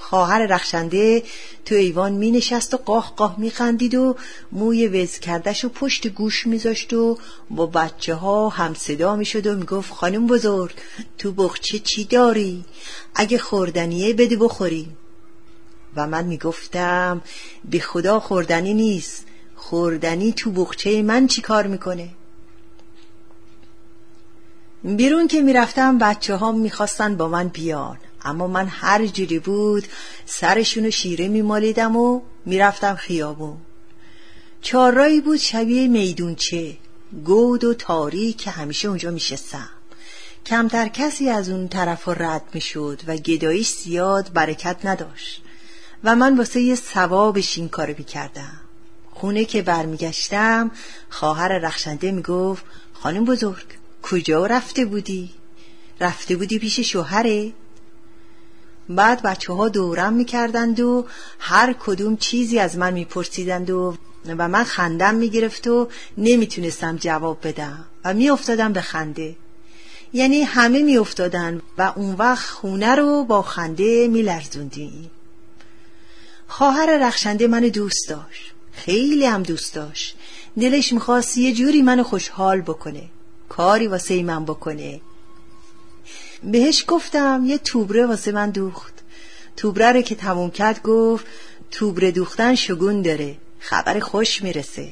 خواهر 0.00 0.46
رخشنده 0.46 1.22
تو 1.64 1.74
ایوان 1.74 2.12
می 2.12 2.30
نشست 2.30 2.74
و 2.74 2.76
قاه 2.76 3.12
قاه 3.16 3.34
می 3.38 3.50
خندید 3.50 3.94
و 3.94 4.16
موی 4.52 4.88
وز 4.88 5.18
کردش 5.18 5.64
و 5.64 5.68
پشت 5.68 6.06
گوش 6.06 6.46
میذاشت 6.46 6.92
و 6.92 7.18
با 7.50 7.66
بچه 7.66 8.14
ها 8.14 8.48
هم 8.48 8.74
صدا 8.74 9.16
می 9.16 9.24
شد 9.24 9.46
و 9.46 9.56
می 9.56 9.64
گفت 9.64 9.92
خانم 9.92 10.26
بزرگ 10.26 10.74
تو 11.18 11.32
بخچه 11.32 11.78
چی 11.78 12.04
داری؟ 12.04 12.64
اگه 13.14 13.38
خوردنیه 13.38 14.14
بده 14.14 14.36
بخوری 14.36 14.88
و 15.96 16.06
من 16.06 16.24
می 16.24 16.38
گفتم 16.38 17.22
به 17.70 17.78
خدا 17.78 18.20
خوردنی 18.20 18.74
نیست 18.74 19.26
خوردنی 19.56 20.32
تو 20.32 20.50
بخچه 20.50 21.02
من 21.02 21.26
چی 21.26 21.42
کار 21.42 21.66
می‌کنه؟ 21.66 22.08
بیرون 24.84 25.28
که 25.28 25.42
می‌رفتم 25.42 25.98
بچه 25.98 26.36
ها 26.36 26.52
می‌خواستن 26.52 27.16
با 27.16 27.28
من 27.28 27.48
بیان 27.48 27.98
اما 28.22 28.46
من 28.46 28.68
هر 28.68 29.06
جوری 29.06 29.38
بود 29.38 29.84
سرشونو 30.26 30.90
شیره 30.90 31.28
میمالیدم 31.28 31.96
و 31.96 32.20
می‌رفتم 32.46 32.94
خیابون 32.94 33.56
چارایی 34.60 35.20
بود 35.20 35.38
شبیه 35.38 35.88
میدونچه 35.88 36.76
گود 37.24 37.64
و 37.64 37.74
تاریک 37.74 38.36
که 38.36 38.50
همیشه 38.50 38.88
اونجا 38.88 39.10
میشستم 39.10 39.68
کمتر 40.46 40.88
کسی 40.88 41.28
از 41.28 41.48
اون 41.48 41.68
طرف 41.68 42.08
رد 42.08 42.44
می‌شد 42.54 43.00
و 43.06 43.16
گدایش 43.16 43.68
زیاد 43.68 44.32
برکت 44.32 44.76
نداشت 44.84 45.42
و 46.04 46.16
من 46.16 46.38
واسه 46.38 46.60
یه 46.60 46.74
ثوابش 46.74 47.58
این 47.58 47.68
کارو 47.68 47.94
می‌کردم 47.98 48.60
خونه 49.14 49.44
که 49.44 49.62
برمیگشتم 49.62 50.70
خواهر 51.10 51.58
رخشنده 51.58 52.12
می‌گفت 52.12 52.64
خانم 52.92 53.24
بزرگ 53.24 53.66
کجا 54.02 54.46
رفته 54.46 54.84
بودی؟ 54.84 55.30
رفته 56.00 56.36
بودی 56.36 56.58
پیش 56.58 56.80
شوهره؟ 56.80 57.52
بعد 58.90 59.22
بچه 59.22 59.52
ها 59.52 59.68
دورم 59.68 60.12
می‌کردند 60.12 60.80
و 60.80 61.06
هر 61.38 61.72
کدوم 61.72 62.16
چیزی 62.16 62.58
از 62.58 62.78
من 62.78 62.92
میپرسیدند 62.92 63.70
و 63.70 63.94
و 64.26 64.48
من 64.48 64.64
خندم 64.64 65.14
می‌گرفت 65.14 65.66
و 65.66 65.88
نمی‌تونستم 66.18 66.96
جواب 66.96 67.38
بدم 67.42 67.84
و 68.04 68.14
میافتادم 68.14 68.72
به 68.72 68.80
خنده. 68.80 69.36
یعنی 70.12 70.42
همه 70.42 70.82
میافتادن 70.82 71.62
و 71.78 71.92
اون 71.96 72.14
وقت 72.14 72.48
خونه 72.48 72.94
رو 72.94 73.24
با 73.24 73.42
خنده 73.42 74.08
میلرزوندیم. 74.08 75.10
خواهر 76.48 76.98
رخشنده 77.08 77.46
من 77.46 77.60
دوست 77.60 78.08
داشت. 78.08 78.52
خیلی 78.72 79.26
هم 79.26 79.42
دوست 79.42 79.74
داشت. 79.74 80.16
دلش 80.60 80.92
می‌خواست 80.92 81.38
یه 81.38 81.52
جوری 81.52 81.82
منو 81.82 82.02
خوشحال 82.02 82.60
بکنه. 82.60 83.02
کاری 83.48 83.86
واسه 83.86 84.22
من 84.22 84.44
بکنه. 84.44 85.00
بهش 86.42 86.84
گفتم 86.88 87.42
یه 87.46 87.58
توبره 87.58 88.06
واسه 88.06 88.32
من 88.32 88.50
دوخت. 88.50 88.94
توبره 89.56 89.92
رو 89.92 90.02
که 90.02 90.14
تموم 90.14 90.50
کرد 90.50 90.82
گفت 90.82 91.26
توبره 91.70 92.10
دوختن 92.10 92.54
شگون 92.54 93.02
داره. 93.02 93.36
خبر 93.58 94.00
خوش 94.00 94.42
می‌رسه. 94.42 94.88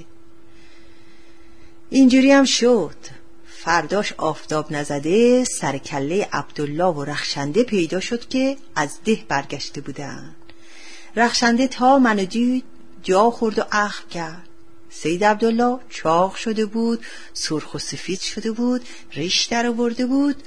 اینجوری 1.91 2.33
هم 2.33 2.45
شد. 2.45 2.97
فرداش 3.47 4.13
آفتاب 4.13 4.73
نزده 4.73 5.45
سر 5.45 5.79
کله 5.79 6.29
عبدالله 6.33 6.85
و 6.95 7.05
رخشنده 7.05 7.63
پیدا 7.65 8.01
شد 8.01 8.29
که 8.29 8.57
از 8.75 8.99
ده 9.05 9.25
برگشته 9.29 9.81
بودن. 9.81 10.35
رخشنده 11.17 11.69
تا 11.69 11.99
منو 11.99 12.25
دید 12.25 12.65
جا 13.03 13.31
خورد 13.31 13.59
و 13.59 13.63
اخم 13.73 14.09
کرد. 14.09 14.49
سید 14.91 15.25
عبدالله 15.25 15.79
چاق 15.89 16.35
شده 16.35 16.67
بود 16.67 17.05
سرخ 17.35 17.75
و 17.75 17.79
سفید 17.79 18.21
شده 18.21 18.53
بود 18.53 18.89
ریش 19.13 19.45
در 19.45 19.67
آورده 19.67 20.07
بود. 20.07 20.43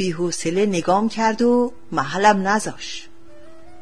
بیحوصله 0.00 0.66
نگام 0.66 1.08
کرد 1.08 1.42
و 1.42 1.72
محلم 1.92 2.48
نذاش. 2.48 3.08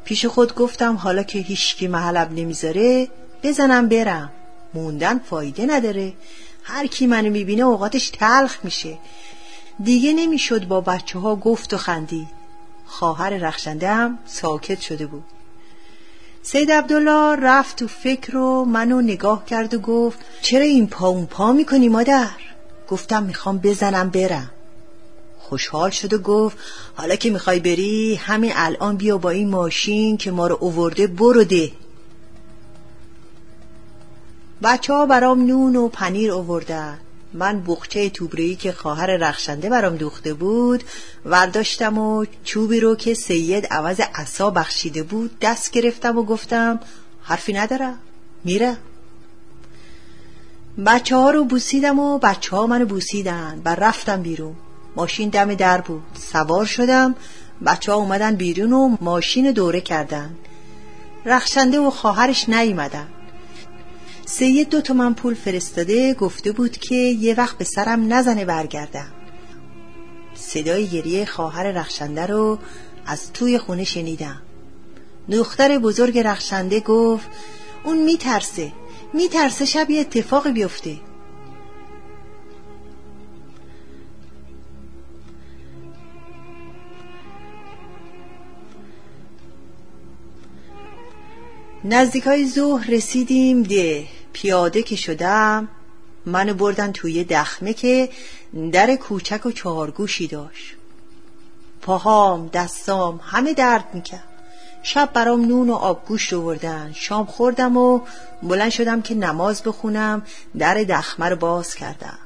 پیش 0.05 0.25
خود 0.25 0.55
گفتم 0.55 0.95
حالا 0.95 1.23
که 1.23 1.39
هیچکی 1.39 1.87
محلم 1.87 2.33
نمی‌ذاره 2.35 3.07
بزنم 3.43 3.89
برم. 3.89 4.31
موندن 4.73 5.19
فایده 5.19 5.65
نداره. 5.65 6.13
هر 6.63 6.87
کی 6.87 7.07
منو 7.07 7.29
می‌بینه 7.29 7.63
اوقاتش 7.63 8.09
تلخ 8.09 8.57
میشه. 8.63 8.97
دیگه 9.83 10.13
نمی‌شد 10.13 10.67
با 10.67 10.81
بچه 10.81 11.19
ها 11.19 11.35
گفت 11.35 11.73
و 11.73 11.77
خندید. 11.77 12.27
خواهر 12.85 13.29
رخشنده 13.29 13.87
هم 13.87 14.19
ساکت 14.25 14.81
شده 14.81 15.05
بود. 15.05 15.23
سید 16.41 16.71
عبدالله 16.71 17.35
رفت 17.35 17.75
تو 17.75 17.87
فکر 17.87 18.37
و 18.37 18.65
منو 18.65 19.01
نگاه 19.01 19.45
کرد 19.45 19.73
و 19.73 19.79
گفت 19.79 20.19
چرا 20.41 20.63
این 20.63 20.87
پا 20.87 21.07
اون 21.07 21.25
پا 21.25 21.51
می‌کنی 21.51 21.89
مادر؟ 21.89 22.29
گفتم 22.89 23.23
می‌خوام 23.23 23.57
بزنم 23.57 24.09
برم. 24.09 24.51
خوشحال 25.49 25.89
شد 25.89 26.13
و 26.13 26.17
گفت 26.17 26.57
حالا 26.95 27.15
که 27.15 27.29
می‌خوای 27.29 27.59
بری 27.59 28.15
همین 28.15 28.51
الان 28.55 28.97
بیا 28.97 29.17
با 29.17 29.29
این 29.29 29.49
ماشین 29.49 30.17
که 30.17 30.31
ما 30.31 30.47
رو 30.47 30.57
اوورده 30.59 31.07
برو 31.07 31.43
ده. 31.43 31.71
بچه 34.63 34.93
ها 34.93 35.05
برام 35.05 35.45
نون 35.45 35.75
و 35.75 35.87
پنیر 35.87 36.31
اووردن. 36.31 36.99
من 37.33 37.63
بخچه 37.67 38.09
توبری 38.09 38.55
که 38.55 38.71
خواهر 38.71 39.07
رخشنده 39.17 39.69
برام 39.69 39.95
دوخته 39.95 40.33
بود 40.33 40.83
ورداشتم 41.25 41.97
و 41.97 42.25
چوبی 42.43 42.79
رو 42.79 42.95
که 42.95 43.13
سید 43.13 43.65
عوض 43.65 44.01
عصا 44.15 44.49
بخشیده 44.49 45.03
بود 45.03 45.31
دست 45.41 45.71
گرفتم 45.71 46.17
و 46.17 46.23
گفتم 46.23 46.79
حرفی 47.21 47.53
ندارم. 47.53 47.99
میره. 48.43 48.77
بچه 50.85 51.15
ها 51.15 51.31
رو 51.31 51.43
بوسیدم 51.43 51.99
و 51.99 52.17
بچه 52.17 52.55
ها 52.55 52.67
منو 52.67 52.85
بوسیدن 52.85 53.61
و 53.65 53.75
رفتم 53.75 54.21
بیرون. 54.21 54.55
ماشین 54.99 55.29
دم 55.29 55.55
در 55.55 55.81
بود. 55.81 56.03
سوار 56.31 56.65
شدم. 56.65 57.15
بچه 57.65 57.91
ها 57.91 57.97
اومدن 57.97 58.35
بیرون 58.35 58.73
و 58.73 58.97
ماشین 59.01 59.51
دوره 59.51 59.81
کردن. 59.81 60.35
رخشنده 61.25 61.79
و 61.79 61.89
خواهرش 61.89 62.49
نیومدن. 62.49 63.07
سید 64.25 64.69
دو 64.69 64.81
تومن 64.81 65.13
پول 65.13 65.33
فرستاده 65.33 66.13
گفته 66.13 66.51
بود 66.51 66.77
که 66.77 66.95
یه 66.95 67.35
وقت 67.35 67.57
به 67.57 67.65
سرم 67.65 68.13
نزنه 68.13 68.45
برگردم. 68.45 69.11
صدای 70.35 70.87
گریه 70.87 71.25
خواهر 71.25 71.71
رخشنده 71.71 72.25
رو 72.25 72.59
از 73.05 73.33
توی 73.33 73.57
خونه 73.57 73.83
شنیدم. 73.83 74.41
دختر 75.31 75.77
بزرگ 75.77 76.19
رخشنده 76.19 76.79
گفت 76.79 77.27
اون 77.83 77.97
میترسه. 77.97 78.71
میترسه 79.13 79.65
شب 79.65 79.89
یه 79.89 79.99
اتفاقی 79.99 80.51
بیفته. 80.51 81.08
نزدیک 91.83 92.23
های 92.23 92.49
ظهر 92.49 92.89
رسیدیم 92.89 93.63
ده. 93.63 94.07
پیاده 94.33 94.83
که 94.83 94.95
شدم 94.95 95.67
منو 96.25 96.53
بردن 96.53 96.91
توی 96.91 97.23
دخمه 97.23 97.73
که 97.73 98.09
در 98.71 98.95
کوچک 98.95 99.45
و 99.45 99.51
چهارگوشی 99.51 100.27
داشت. 100.27 100.75
پاهام 101.81 102.49
دستام 102.53 103.19
همه 103.23 103.53
درد 103.53 103.85
می‌کرد. 103.93 104.23
شب 104.83 105.09
برام 105.13 105.45
نون 105.45 105.69
و 105.69 105.73
آبگوشت 105.73 106.33
آوردن 106.33 106.91
شام 106.95 107.25
خوردم 107.25 107.77
و 107.77 108.01
بلند 108.43 108.71
شدم 108.71 109.01
که 109.01 109.15
نماز 109.15 109.63
بخونم. 109.63 110.21
در 110.57 110.73
دخمه 110.73 111.29
رو 111.29 111.35
باز 111.35 111.75
کردم. 111.75 112.17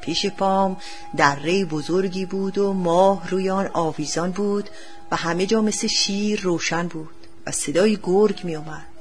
پیش 0.00 0.26
پام 0.26 0.76
دره 1.16 1.64
بزرگی 1.64 2.26
بود 2.26 2.58
و 2.58 2.72
ماه 2.72 3.30
روی 3.30 3.50
آن 3.50 3.70
آویزان 3.72 4.30
بود 4.30 4.70
و 5.10 5.16
همه 5.16 5.46
جا 5.46 5.62
مثل 5.62 5.86
شیر 5.86 6.40
روشن 6.40 6.88
بود 6.88 7.08
و 7.46 7.50
صدای 7.50 7.98
گرگ 8.02 8.40
می 8.44 8.56
اومد 8.56 8.97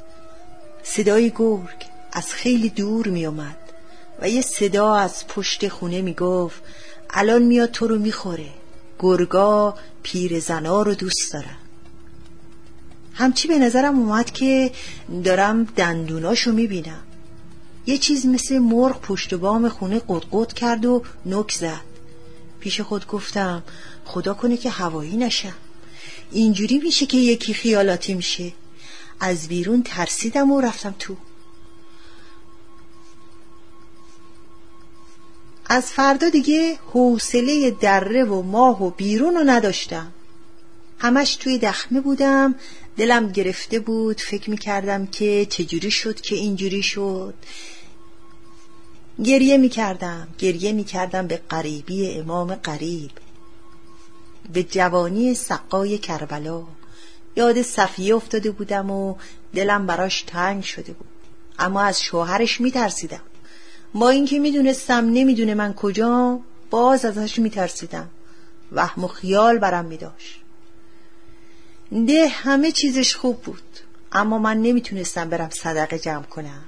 صدای 0.95 1.31
گرگ 1.35 1.85
از 2.11 2.33
خیلی 2.33 2.69
دور 2.69 3.07
می 3.07 3.25
اومد 3.25 3.57
و 4.21 4.29
یه 4.29 4.41
صدا 4.41 4.95
از 4.95 5.27
پشت 5.27 5.67
خونه 5.67 6.01
می 6.01 6.13
گفت 6.13 6.61
الان 7.09 7.41
میاد 7.41 7.71
تو 7.71 7.87
رو 7.87 7.99
می‌خوره. 7.99 8.49
گرگا 8.99 9.77
پیر 10.03 10.39
زنا 10.39 10.81
رو 10.81 10.95
دوست 10.95 11.33
دارن 11.33 11.57
همچی 13.13 13.47
به 13.47 13.59
نظرم 13.59 13.99
اومد 13.99 14.31
که 14.31 14.71
دارم 15.23 15.63
دندوناشو 15.63 16.51
می‌بینم. 16.51 17.03
یه 17.85 17.97
چیز 17.97 18.25
مثل 18.25 18.57
مرغ 18.57 19.01
پشت 19.01 19.33
بام 19.33 19.69
خونه 19.69 20.01
قدقد 20.07 20.53
کرد 20.53 20.85
و 20.85 21.03
نک 21.25 21.51
زد. 21.51 21.81
پیش 22.59 22.81
خود 22.81 23.07
گفتم 23.07 23.63
خدا 24.05 24.33
کنه 24.33 24.57
که 24.57 24.69
هوایی 24.69 25.17
نشم 25.17 25.55
اینجوری 26.31 26.77
میشه 26.77 27.05
که 27.05 27.17
یکی 27.17 27.53
خیالاتی 27.53 28.13
میشه. 28.13 28.51
از 29.19 29.47
بیرون 29.47 29.83
ترسیدم 29.83 30.51
و 30.51 30.61
رفتم 30.61 30.95
تو. 30.99 31.15
از 35.69 35.91
فردا 35.91 36.29
دیگه 36.29 36.79
حوصله 36.93 37.71
دره 37.71 38.23
و 38.23 38.41
ماه 38.41 38.83
و 38.83 38.89
بیرون 38.89 39.35
رو 39.35 39.43
نداشتم. 39.45 40.11
همش 40.99 41.35
توی 41.35 41.57
دخمه 41.57 42.01
بودم 42.01 42.55
دلم 42.97 43.31
گرفته 43.31 43.79
بود 43.79 44.21
فکر 44.21 44.49
می‌کردم 44.49 45.07
که 45.07 45.47
چجوری 45.49 45.91
شد 45.91 46.21
که 46.21 46.35
اینجوری 46.35 46.83
شد. 46.83 47.33
گریه 49.23 49.57
می‌کردم 49.57 50.27
گریه 50.37 50.71
می‌کردم 50.71 51.27
به 51.27 51.41
قریبی 51.49 52.11
امام 52.11 52.55
قریب 52.55 53.11
به 54.53 54.63
جوانی 54.63 55.33
سقای 55.33 55.97
کربلا. 55.97 56.63
یاد 57.37 57.61
صفیه 57.61 58.15
افتاده 58.15 58.51
بودم 58.51 58.91
و 58.91 59.15
دلم 59.55 59.85
براش 59.85 60.21
تنگ 60.21 60.63
شده 60.63 60.93
بود. 60.93 61.07
اما 61.59 61.81
از 61.81 62.01
شوهرش 62.01 62.61
میترسیدم. 62.61 63.21
با 63.93 64.09
اینکه 64.09 64.39
می‌دونستم 64.39 65.09
نمی‌دونه 65.13 65.53
من 65.53 65.73
کجا 65.73 66.39
باز 66.69 67.05
ازش 67.05 67.39
میترسیدم. 67.39 68.09
وهم 68.71 69.03
و 69.03 69.07
خیال 69.07 69.57
برم 69.57 69.85
میداشت. 69.85 70.39
ده 72.07 72.27
همه 72.27 72.71
چیزش 72.71 73.15
خوب 73.15 73.41
بود. 73.41 73.63
اما 74.11 74.37
من 74.37 74.57
نمی‌تونستم 74.61 75.29
برم 75.29 75.49
صدقه 75.49 75.99
جمع 75.99 76.23
کنم. 76.23 76.63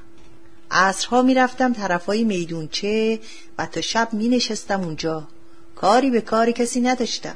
عصرها 0.71 1.21
می‌رفتم 1.21 1.73
طرفای 1.73 2.23
میدونچه 2.23 3.19
و 3.58 3.65
تا 3.65 3.82
شب 3.82 4.10
مینشستم 4.12 4.82
اونجا. 4.82 5.27
کاری 5.75 6.12
به 6.12 6.21
کاری 6.21 6.53
کسی 6.53 6.82
نداشتم. 6.82 7.36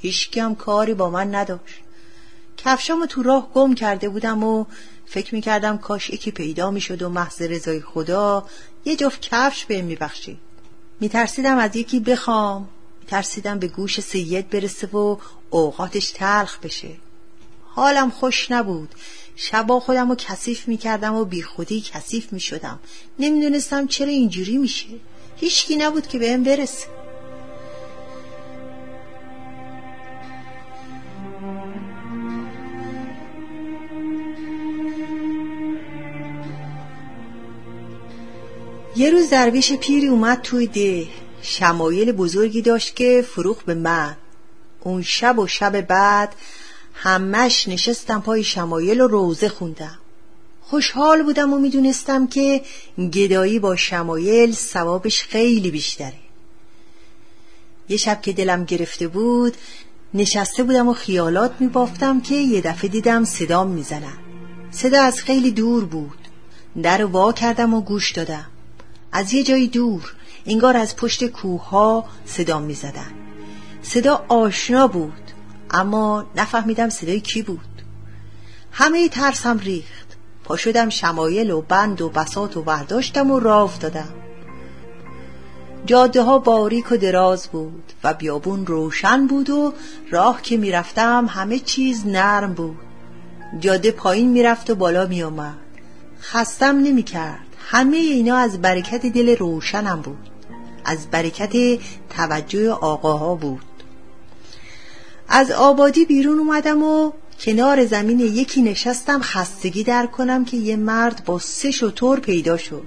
هیچکی 0.00 0.40
هم 0.40 0.54
کاری 0.54 0.94
با 0.94 1.10
من 1.10 1.34
نداشت. 1.34 1.82
کفشامو 2.64 3.06
تو 3.06 3.22
راه 3.22 3.52
گم 3.54 3.74
کرده 3.74 4.08
بودم 4.08 4.44
و 4.44 4.64
فکر 5.06 5.34
می‌کردم 5.34 5.78
کاش 5.78 6.10
یکی 6.10 6.30
پیدا 6.30 6.70
می‌شد 6.70 7.02
و 7.02 7.08
محض 7.08 7.42
رضای 7.42 7.80
خدا 7.80 8.46
یه 8.84 8.96
جفت 8.96 9.20
کفش 9.20 9.64
بهم 9.64 9.84
میبخشید 9.84 10.38
میترسیدم 11.00 11.58
از 11.58 11.76
یکی 11.76 12.00
بخوام. 12.00 12.68
میترسیدم 13.00 13.58
به 13.58 13.68
گوش 13.68 14.00
سید 14.00 14.50
برسه 14.50 14.86
و 14.86 15.16
اوقاتش 15.50 16.10
تلخ 16.10 16.58
بشه. 16.58 16.88
حالم 17.64 18.10
خوش 18.10 18.50
نبود. 18.50 18.94
شبا 19.36 19.80
خودم 19.80 20.08
رو 20.08 20.14
کثیف 20.18 20.68
می‌کردم 20.68 21.14
و 21.14 21.24
بی 21.24 21.42
خودی 21.42 21.80
کثیف 21.80 22.32
می‌شدم. 22.32 22.78
نمی‌دونستم 23.18 23.86
چرا 23.86 24.08
اینجوری 24.08 24.58
میشه. 24.58 24.86
هیچکی 25.36 25.76
نبود 25.76 26.06
که 26.06 26.18
بهم 26.18 26.42
برسه. 26.42 26.97
یه 38.98 39.10
روز 39.10 39.30
درویش 39.30 39.72
پیری 39.72 40.06
اومد 40.06 40.40
توی 40.42 40.66
ده. 40.66 41.06
شمایل 41.42 42.12
بزرگی 42.12 42.62
داشت 42.62 42.96
که 42.96 43.24
فروخ 43.28 43.62
به 43.62 43.74
من. 43.74 44.16
اون 44.80 45.02
شب 45.02 45.38
و 45.38 45.46
شب 45.46 45.80
بعد 45.80 46.34
همش 46.94 47.68
نشستم 47.68 48.20
پای 48.20 48.44
شمایل 48.44 49.00
و 49.00 49.06
روزه 49.06 49.48
خوندم. 49.48 49.98
خوشحال 50.62 51.22
بودم 51.22 51.52
و 51.52 51.58
می‌دونستم 51.58 52.26
که 52.26 52.62
گدایی 53.12 53.58
با 53.58 53.76
شمایل 53.76 54.52
ثوابش 54.52 55.22
خیلی 55.22 55.70
بیشتره. 55.70 56.18
یه 57.88 57.96
شب 57.96 58.22
که 58.22 58.32
دلم 58.32 58.64
گرفته 58.64 59.08
بود 59.08 59.56
نشسته 60.14 60.62
بودم 60.62 60.88
و 60.88 60.92
خیالات 60.92 61.54
میبافتم 61.60 62.20
که 62.20 62.34
یه 62.34 62.60
دفعه 62.60 62.90
دیدم 62.90 63.24
صدام 63.24 63.68
می‌زنن 63.68 64.18
صدا 64.70 65.02
از 65.02 65.20
خیلی 65.20 65.50
دور 65.50 65.84
بود. 65.84 66.18
در 66.82 67.04
وا 67.04 67.32
کردم 67.32 67.74
و 67.74 67.80
گوش 67.80 68.12
دادم. 68.12 68.46
از 69.12 69.32
یه 69.32 69.42
جایی 69.42 69.68
دور 69.68 70.14
انگار 70.46 70.76
از 70.76 70.96
پشت 70.96 71.26
کوه 71.26 71.68
ها 71.68 72.04
صدا 72.24 72.58
می 72.58 72.74
زدن. 72.74 73.12
صدا 73.82 74.24
آشنا 74.28 74.86
بود 74.86 75.22
اما 75.70 76.26
نفهمیدم 76.36 76.88
صدای 76.88 77.20
کی 77.20 77.42
بود. 77.42 77.82
همه 78.72 79.08
ترسم 79.08 79.58
ریخت. 79.58 80.08
پا 80.44 80.56
شدم 80.56 80.88
شمایل 80.88 81.50
و 81.50 81.60
بند 81.60 82.02
و 82.02 82.08
بسات 82.08 82.56
و 82.56 82.62
برداشتم 82.62 83.30
و 83.30 83.40
راه 83.40 83.62
افتادم 83.62 84.14
جاده 85.86 86.22
ها 86.22 86.38
باریک 86.38 86.92
و 86.92 86.96
دراز 86.96 87.48
بود 87.48 87.92
و 88.04 88.14
بیابون 88.14 88.66
روشن 88.66 89.26
بود 89.26 89.50
و 89.50 89.74
راه 90.10 90.42
که 90.42 90.56
می‌رفتم 90.56 91.26
همه 91.30 91.58
چیز 91.58 92.06
نرم 92.06 92.52
بود. 92.52 92.78
جاده 93.60 93.90
پایین 93.90 94.28
می‌رفت 94.28 94.70
و 94.70 94.74
بالا 94.74 95.06
میآمد. 95.06 95.58
خستم 96.20 96.76
نمی‌کرد. 96.78 97.47
همه 97.70 97.96
اینا 97.96 98.36
از 98.36 98.60
برکت 98.60 99.06
دل 99.06 99.36
روشنم 99.36 100.00
بود. 100.00 100.30
از 100.84 101.10
برکت 101.10 101.80
توجه 102.10 102.70
آقاها 102.70 103.34
بود. 103.34 103.62
از 105.28 105.50
آبادی 105.50 106.04
بیرون 106.04 106.38
اومدم 106.38 106.82
و 106.82 107.12
کنار 107.40 107.86
زمین 107.86 108.20
یکی 108.20 108.62
نشستم 108.62 109.20
خستگی 109.22 109.84
در 109.84 110.06
کنم 110.06 110.44
که 110.44 110.56
یه 110.56 110.76
مرد 110.76 111.24
با 111.24 111.38
سه 111.38 111.70
شطور 111.70 112.20
پیدا 112.20 112.56
شد. 112.56 112.86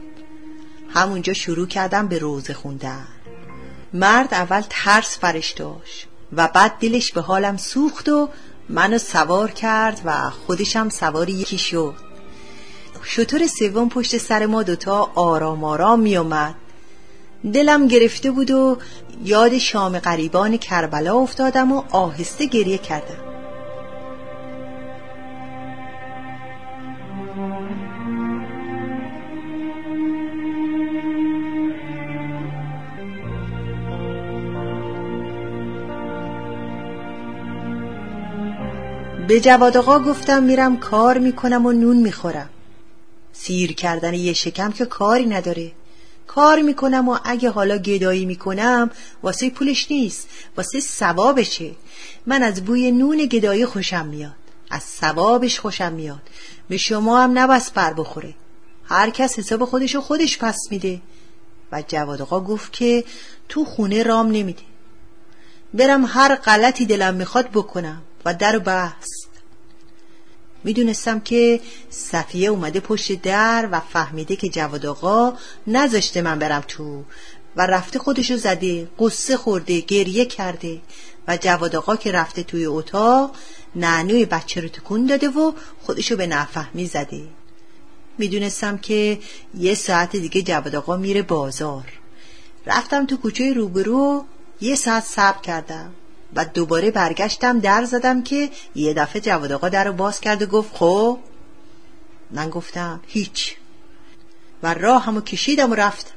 همونجا 0.90 1.34
شروع 1.34 1.68
کردم 1.68 2.08
به 2.08 2.18
روزه 2.18 2.54
خوندن. 2.54 3.08
مرد 3.94 4.34
اول 4.34 4.64
ترس 4.70 5.18
فرش 5.18 5.52
داشت 5.52 6.08
و 6.34 6.48
بعد 6.48 6.74
دلش 6.80 7.12
به 7.12 7.22
حالم 7.22 7.58
سوخت 7.58 8.10
و 8.10 8.30
منو 8.70 8.98
سوار 8.98 9.52
کرد 9.52 10.02
و 10.06 10.30
خودشم 10.30 10.90
سواری 10.90 11.34
یکی 11.34 11.58
شد. 11.58 12.11
شطور 13.04 13.48
سوم 13.48 13.90
پشت 13.90 14.18
سر 14.18 14.46
ما 14.46 14.64
دوتا 14.64 15.12
آرام 15.16 15.64
آرام 15.64 16.00
می 16.00 16.18
اومد 16.18 16.56
دلم 17.54 17.88
گرفته 17.88 18.32
بود 18.32 18.52
و 18.52 18.78
یاد 19.26 19.58
شام 19.58 20.00
قریبان 20.00 20.58
کربلا 20.58 21.16
افتادم 21.16 21.72
و 21.72 21.84
آهسته 21.92 22.46
گریه 22.46 22.78
کردم. 22.78 23.16
به 39.28 39.40
جواد 39.40 39.78
آقا 39.78 40.00
گفتم 40.00 40.44
میرم 40.44 40.78
کار 40.78 41.18
می‌کنم 41.18 41.66
و 41.66 41.72
نون 41.72 41.98
می‌خورم. 41.98 42.50
سیر 43.44 43.74
کردن 43.74 44.14
یه 44.14 44.34
شکم 44.34 44.72
که 44.72 44.86
کاری 44.86 45.26
نداره. 45.26 45.72
کار 46.28 46.62
می‌کنم 46.62 47.10
و 47.10 47.18
اگه 47.24 47.50
حالا 47.50 47.78
گدایی 47.78 48.26
می‌کنم 48.26 48.90
واسه 49.24 49.50
پولش 49.50 49.92
نیست 49.92 50.28
واسه 50.58 50.80
ثوابشه. 50.80 51.72
من 52.26 52.44
از 52.44 52.66
بوی 52.66 52.92
نون 52.92 53.26
گدایی 53.26 53.66
خوشم 53.66 54.06
میاد. 54.06 54.36
از 54.70 54.84
ثوابش 54.84 55.60
خوشم 55.60 55.94
میاد. 55.94 56.22
به 56.70 56.78
شما 56.78 57.24
هم 57.24 57.40
نبس 57.40 57.72
بر 57.72 57.94
بخوره. 57.94 58.34
هر 58.86 59.10
کس 59.10 59.40
حساب 59.40 59.66
خودشو 59.66 60.02
خودش 60.02 60.38
پس 60.38 60.58
میده. 60.72 61.02
و 61.72 61.84
جواد 61.88 62.22
آقا 62.22 62.40
گفت 62.40 62.74
که 62.74 63.04
تو 63.50 63.66
خونه 63.66 64.04
رام 64.04 64.28
نمیده. 64.28 64.64
برم 65.74 66.06
هر 66.06 66.36
غلطی 66.36 66.86
دلم 66.86 67.14
می‌خواد 67.14 67.50
بکنم 67.50 68.02
و 68.26 68.34
در 68.34 68.60
بست 68.60 69.21
می‌دونستم 70.64 71.20
که 71.20 71.62
صفیه 71.90 72.50
اومده 72.50 72.80
پشت 72.80 73.22
در 73.22 73.70
و 73.72 73.80
فهمیده 73.80 74.36
که 74.36 74.50
جواد 74.50 74.86
آقا 74.86 75.34
نذاشته 75.68 76.22
من 76.22 76.40
برم 76.40 76.64
تو. 76.68 77.04
و 77.56 77.68
رفته 77.68 78.00
خودشو 78.00 78.38
زده 78.38 78.88
قصه 79.00 79.38
خورده 79.38 79.80
گریه 79.80 80.26
کرده. 80.26 80.82
و 81.28 81.38
جواد 81.38 81.76
آقا 81.76 81.96
که 81.96 82.12
رفته 82.12 82.44
توی 82.44 82.66
اتاق 82.66 83.36
نعنوی 83.76 84.26
بچه 84.26 84.62
رو 84.62 84.68
تکون 84.68 85.06
داده 85.06 85.30
و 85.30 85.52
خودشو 85.82 86.16
به 86.16 86.28
نفهمی 86.28 86.86
زده. 86.86 87.24
می‌دونستم 88.18 88.78
که 88.78 89.20
یه 89.58 89.74
ساعت 89.74 90.16
دیگه 90.16 90.42
جواد 90.42 90.76
آقا 90.76 90.98
میره 90.98 91.22
بازار. 91.22 91.86
رفتم 92.66 93.06
تو 93.06 93.18
کوچه 93.18 93.54
روبرو 93.54 94.26
یه 94.62 94.76
ساعت 94.76 95.04
صبر 95.04 95.42
کردم. 95.42 95.94
و 96.36 96.46
دوباره 96.46 96.92
برگشتم 96.92 97.60
در 97.60 97.84
زدم 97.84 98.24
که 98.24 98.50
یه 98.76 98.94
دفعه 98.94 99.22
جواد 99.22 99.52
آقا 99.52 99.70
در 99.70 99.84
رو 99.84 99.94
باز 99.94 100.22
کرد 100.22 100.42
و 100.42 100.46
گفت 100.46 100.76
خب؟ 100.76 101.20
من 102.32 102.50
گفتم 102.50 103.00
هیچ. 103.08 103.56
و 104.64 104.74
راه 104.74 105.04
همو 105.04 105.22
کشیدم 105.22 105.72
و 105.72 105.76
رفتم 105.76 106.16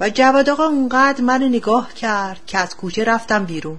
و 0.00 0.10
جواد 0.10 0.50
آقا 0.50 0.64
اونقدر 0.64 1.20
منو 1.20 1.48
نگاه 1.48 1.94
کرد 1.94 2.40
که 2.46 2.58
از 2.58 2.76
کوچه 2.76 3.04
رفتم 3.04 3.44
بیرون. 3.44 3.78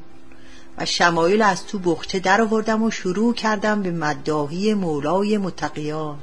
و 0.78 0.86
شمایل 0.86 1.42
از 1.42 1.66
تو 1.66 1.80
بخچه 1.80 2.20
در 2.20 2.42
آوردم 2.42 2.84
و 2.84 2.92
شروع 2.92 3.34
کردم 3.34 3.82
به 3.82 3.92
مداهی 3.92 4.74
مولای 4.74 5.38
متقیان. 5.38 6.20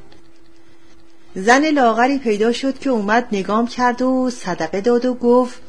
زن 1.35 1.71
لاغری 1.71 2.19
پیدا 2.19 2.53
شد 2.53 2.79
که 2.79 2.91
اومد 2.91 3.29
نگام 3.33 3.67
کرد 3.67 4.03
و 4.03 4.31
صدقه 4.31 4.81
داد 4.81 5.05
و 5.05 5.15
گفت 5.15 5.61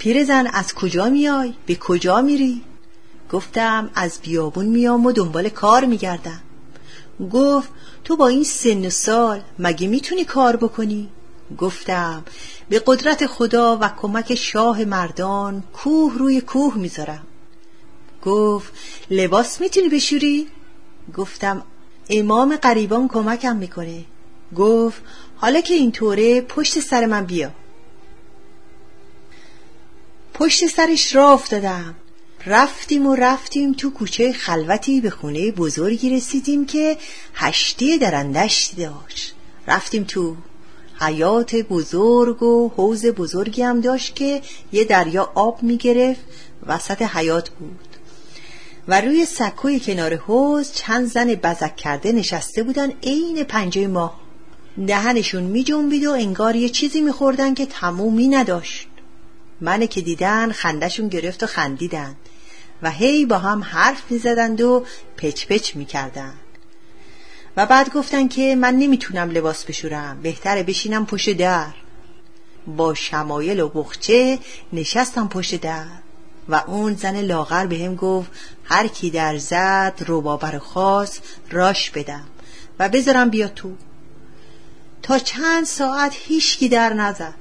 پیرزن 0.00 0.46
از 0.46 0.74
کجا 0.74 1.08
میای؟ 1.08 1.54
به 1.66 1.74
کجا 1.74 2.20
میری؟ 2.20 2.62
گفتم 3.32 3.90
از 3.94 4.18
بیابون 4.22 4.66
میام 4.66 5.06
و 5.06 5.12
دنبال 5.12 5.48
کار 5.48 5.84
میگردم 5.84 6.40
گفت 7.32 7.68
تو 8.04 8.16
با 8.16 8.28
این 8.28 8.44
سن 8.44 8.86
و 8.86 8.90
سال 8.90 9.40
مگه 9.58 9.88
می‌تونی 9.88 10.24
کار 10.24 10.56
بکنی؟ 10.56 11.08
گفتم 11.58 12.24
به 12.68 12.82
قدرت 12.86 13.26
خدا 13.26 13.78
و 13.80 13.88
کمک 13.88 14.34
شاه 14.34 14.84
مردان 14.84 15.62
کوه 15.72 16.18
روی 16.18 16.40
کوه 16.40 16.78
می‌ذارم 16.78 17.22
گفت 18.24 18.72
لباس 19.10 19.60
می‌تونی 19.60 19.88
بشوری؟ 19.88 20.48
گفتم 21.16 21.62
امام 22.10 22.56
قریبان 22.56 23.08
کمکم 23.08 23.56
می‌کنه 23.56 24.04
گفت 24.56 25.02
حالا 25.36 25.60
که 25.60 25.74
اینطوره 25.74 26.40
پشت 26.40 26.80
سر 26.80 27.06
من 27.06 27.24
بیا 27.24 27.50
پشت 30.40 30.66
سرش 30.66 31.14
را 31.14 31.32
افتادم. 31.32 31.94
رفتیم 32.46 33.06
و 33.06 33.14
رفتیم 33.14 33.72
تو 33.72 33.90
کوچه 33.90 34.32
خلوتی 34.32 35.00
به 35.00 35.10
خونه 35.10 35.52
بزرگی 35.52 36.10
رسیدیم 36.10 36.66
که 36.66 36.96
هشتی 37.34 37.98
درندشتی 37.98 38.76
داشت. 38.76 39.34
رفتیم 39.66 40.04
تو 40.04 40.36
حیات 41.00 41.54
بزرگ 41.54 42.42
و 42.42 42.68
حوز 42.76 43.06
بزرگی 43.06 43.62
هم 43.62 43.80
داشت 43.80 44.16
که 44.16 44.42
یه 44.72 44.84
دریا 44.84 45.32
آب 45.34 45.62
می‌گرفت 45.62 46.20
وسط 46.66 47.02
حیات 47.02 47.50
بود. 47.50 47.88
و 48.88 49.00
روی 49.00 49.24
سکوی 49.24 49.80
کنار 49.80 50.16
حوز 50.16 50.72
چند 50.72 51.06
زن 51.06 51.34
بزک 51.34 51.76
کرده 51.76 52.12
نشسته 52.12 52.62
بودن 52.62 52.92
عین 53.02 53.44
پنجه 53.44 53.86
ماه 53.86 54.20
دهنشون 54.86 55.42
می 55.42 55.64
جنبید 55.64 56.06
و 56.06 56.10
انگار 56.10 56.56
یه 56.56 56.68
چیزی 56.68 57.00
میخوردن 57.00 57.54
که 57.54 57.66
تمومی 57.66 58.28
نداشت. 58.28 58.89
منه 59.60 59.86
که 59.86 60.00
دیدن 60.00 60.52
خندشون 60.52 61.08
گرفت 61.08 61.42
و 61.42 61.46
خندیدن. 61.46 62.16
و 62.82 62.90
هی 62.90 63.26
با 63.26 63.38
هم 63.38 63.62
حرف 63.62 64.02
می‌زدند 64.10 64.60
و 64.60 64.86
پچ 65.16 65.46
پچ 65.46 65.76
می‌کردن. 65.76 66.34
و 67.56 67.66
بعد 67.66 67.92
گفتن 67.92 68.28
که 68.28 68.56
من 68.56 68.74
نمی‌تونم 68.74 69.30
لباس 69.30 69.64
بشورم 69.64 70.22
بهتره 70.22 70.62
بشینم 70.62 71.06
پشت 71.06 71.30
در. 71.30 71.66
با 72.66 72.94
شمایل 72.94 73.60
و 73.60 73.68
بخچه 73.68 74.38
نشستم 74.72 75.28
پشت 75.28 75.60
در. 75.60 75.86
و 76.48 76.62
اون 76.66 76.94
زن 76.94 77.20
لاغر 77.20 77.66
به 77.66 77.76
هم 77.76 77.94
گفت 77.94 78.30
هر 78.64 78.86
کی 78.86 79.10
در 79.10 79.38
زد 79.38 80.02
رو 80.06 80.20
بابر 80.20 80.58
خاص 80.58 81.18
راش 81.50 81.90
بدم 81.90 82.24
و 82.78 82.88
بذارم 82.88 83.30
بیا 83.30 83.48
تو. 83.48 83.72
تا 85.02 85.18
چند 85.18 85.64
ساعت 85.64 86.12
هیچکی 86.16 86.68
در 86.68 86.92
نزد. 86.92 87.34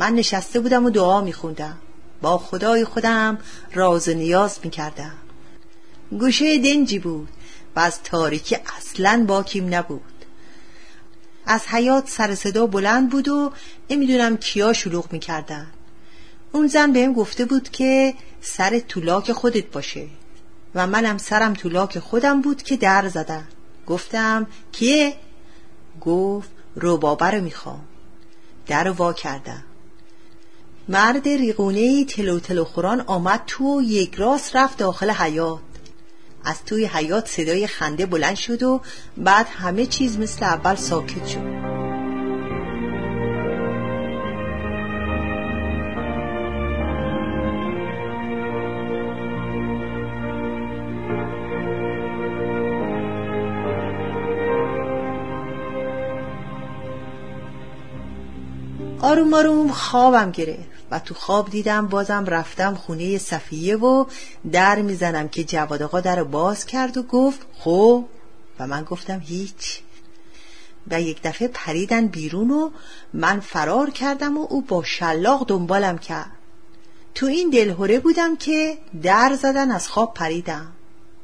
من 0.00 0.14
نشسته 0.14 0.60
بودم 0.60 0.84
و 0.84 0.90
دعا 0.90 1.20
میخوندم. 1.20 1.78
با 2.22 2.38
خدای 2.38 2.84
خودم 2.84 3.38
راز 3.74 4.08
و 4.08 4.14
نیاز 4.14 4.58
می‌کردم. 4.64 5.12
گوشه 6.10 6.58
دنجی 6.58 6.98
بود 6.98 7.28
و 7.76 7.80
از 7.80 8.02
تاریکی 8.02 8.56
اصلا 8.78 9.24
باکیم 9.28 9.74
نبود. 9.74 10.24
از 11.46 11.66
حیات 11.66 12.08
سر 12.08 12.34
صدا 12.34 12.66
بلند 12.66 13.10
بود 13.10 13.28
و 13.28 13.52
نمی‌دونم 13.90 14.36
کیا 14.36 14.72
شلوغ 14.72 15.12
می‌کردن. 15.12 15.66
اون 16.52 16.66
زن 16.66 16.92
بهم 16.92 17.12
گفته 17.12 17.44
بود 17.44 17.68
که 17.70 18.14
سر 18.40 18.78
طولاک 18.78 19.32
خودت 19.32 19.66
باشه 19.66 20.06
و 20.74 20.86
منم 20.86 21.18
سرم 21.18 21.54
طولاک 21.54 21.98
خودم 21.98 22.40
بود 22.40 22.62
که 22.62 22.76
در 22.76 23.08
زدم. 23.08 23.44
گفتم 23.86 24.46
کیه؟ 24.72 25.14
گفت 26.00 26.50
روبابه 26.76 27.30
رو 27.30 27.40
می‌خوام. 27.40 27.84
در 28.66 28.90
وا 28.90 29.12
کردم. 29.12 29.64
مرد 30.90 31.28
ریقونه 31.28 32.04
تلو 32.04 32.40
تلو 32.40 32.64
خوران 32.64 33.00
آمد 33.00 33.42
تو 33.46 33.78
و 33.78 33.82
یک 33.82 34.14
راست 34.14 34.56
رفت 34.56 34.78
داخل 34.78 35.10
حیات 35.10 35.58
از 36.44 36.64
توی 36.64 36.84
حیات 36.86 37.28
صدای 37.28 37.66
خنده 37.66 38.06
بلند 38.06 38.34
شد 38.34 38.62
و 38.62 38.80
بعد 39.16 39.46
همه 39.50 39.86
چیز 39.86 40.18
مثل 40.18 40.44
اول 40.44 40.74
ساکت 40.74 41.26
شد. 41.26 41.60
آروم 59.02 59.34
آروم 59.34 59.68
خوابم 59.68 60.30
گرفت. 60.30 60.69
و 60.90 60.98
تو 60.98 61.14
خواب 61.14 61.50
دیدم 61.50 61.86
بازم 61.86 62.24
رفتم 62.24 62.74
خونه 62.74 63.18
صفیه 63.18 63.76
و 63.76 64.04
در 64.52 64.82
می‌زنم 64.82 65.28
که 65.28 65.44
جواد 65.44 65.82
آقا 65.82 66.00
در 66.00 66.22
باز 66.24 66.66
کرد 66.66 66.96
و 66.96 67.02
گفت 67.02 67.46
خب؟ 67.58 68.04
و 68.58 68.66
من 68.66 68.84
گفتم 68.84 69.20
هیچ. 69.20 69.80
و 70.90 71.00
یک 71.00 71.22
دفعه 71.22 71.48
پریدن 71.48 72.06
بیرون 72.06 72.50
و 72.50 72.70
من 73.12 73.40
فرار 73.40 73.90
کردم 73.90 74.38
و 74.38 74.46
او 74.50 74.62
با 74.62 74.82
شلاق 74.82 75.46
دنبالم 75.48 75.98
کرد. 75.98 76.30
تو 77.14 77.26
این 77.26 77.50
دلهوره 77.50 77.98
بودم 77.98 78.36
که 78.36 78.78
در 79.02 79.36
زدن 79.42 79.70
از 79.70 79.88
خواب 79.88 80.14
پریدم. 80.14 80.72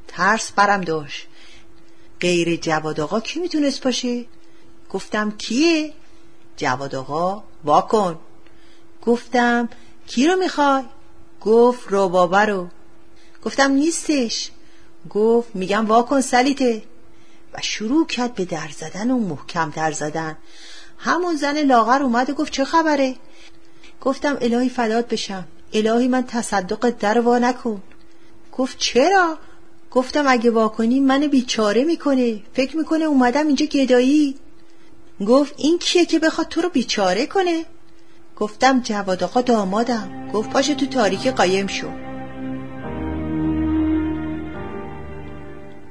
ترس 0.09 0.52
برم 0.52 0.81
داشت. 0.81 1.26
غیر 2.20 2.57
جواد 2.57 3.00
آقا 3.00 3.20
کی 3.20 3.40
می‌تونست 3.40 3.85
باشه؟ 3.85 4.24
گفتم 4.90 5.31
کیه؟ 5.31 5.92
جواد 6.57 6.94
آقا 6.94 7.42
واکن 7.64 8.18
گفتم 9.07 9.69
کی 10.07 10.27
رو 10.27 10.37
می‌خوای؟ 10.37 10.83
گفت 11.40 11.88
روبابا 11.88 12.45
رو. 12.45 12.69
گفتم 13.45 13.71
نیستش. 13.71 14.51
گفت 15.11 15.49
میگم 15.55 15.87
واکن 15.87 16.21
سلیته 16.21 16.83
و 17.55 17.59
شروع 17.62 18.07
کرد 18.07 18.35
به 18.35 18.45
در 18.45 18.69
زدن 18.77 19.11
و 19.11 19.19
محکم 19.19 19.73
در 19.77 19.92
زدن. 19.92 20.37
همون 20.99 21.37
زن 21.37 21.59
لاغر 21.62 22.03
اومد 22.03 22.31
و 22.31 22.35
گفت 22.35 22.53
چه 22.53 22.64
خبره؟ 22.64 23.16
گفتم 24.01 24.38
الهی 24.40 24.69
فدات 24.69 25.09
بشم. 25.09 25.45
الهی 25.73 26.09
من 26.09 26.23
تصدق 26.23 26.90
در 26.90 27.21
وا 27.21 27.38
نکن. 27.38 27.83
گفت 28.53 28.79
چرا؟ 28.79 29.38
گفتم 29.90 30.25
اگه 30.29 30.51
واکنی 30.51 31.01
من 31.01 31.27
بیچاره 31.27 31.85
می‌کنه. 31.85 32.42
فکر 32.55 32.77
می‌کنه 32.77 33.05
اومدم 33.05 33.47
اینجا 33.47 33.66
گدایی. 33.66 34.37
گفت 35.27 35.55
این 35.57 35.79
کیه 35.79 36.05
که 36.05 36.19
بخواد 36.19 36.49
تو 36.49 36.61
رو 36.61 36.69
بیچاره 36.69 37.27
کنه؟ 37.27 37.64
گفتم 38.37 38.81
جواد 38.81 39.25
آقا 39.25 39.40
دامادم. 39.40 40.31
گفت 40.33 40.51
پاشه 40.51 40.75
تو 40.75 40.87
تاریکی 40.87 41.31
قایم 41.31 41.66
شو. 41.66 41.90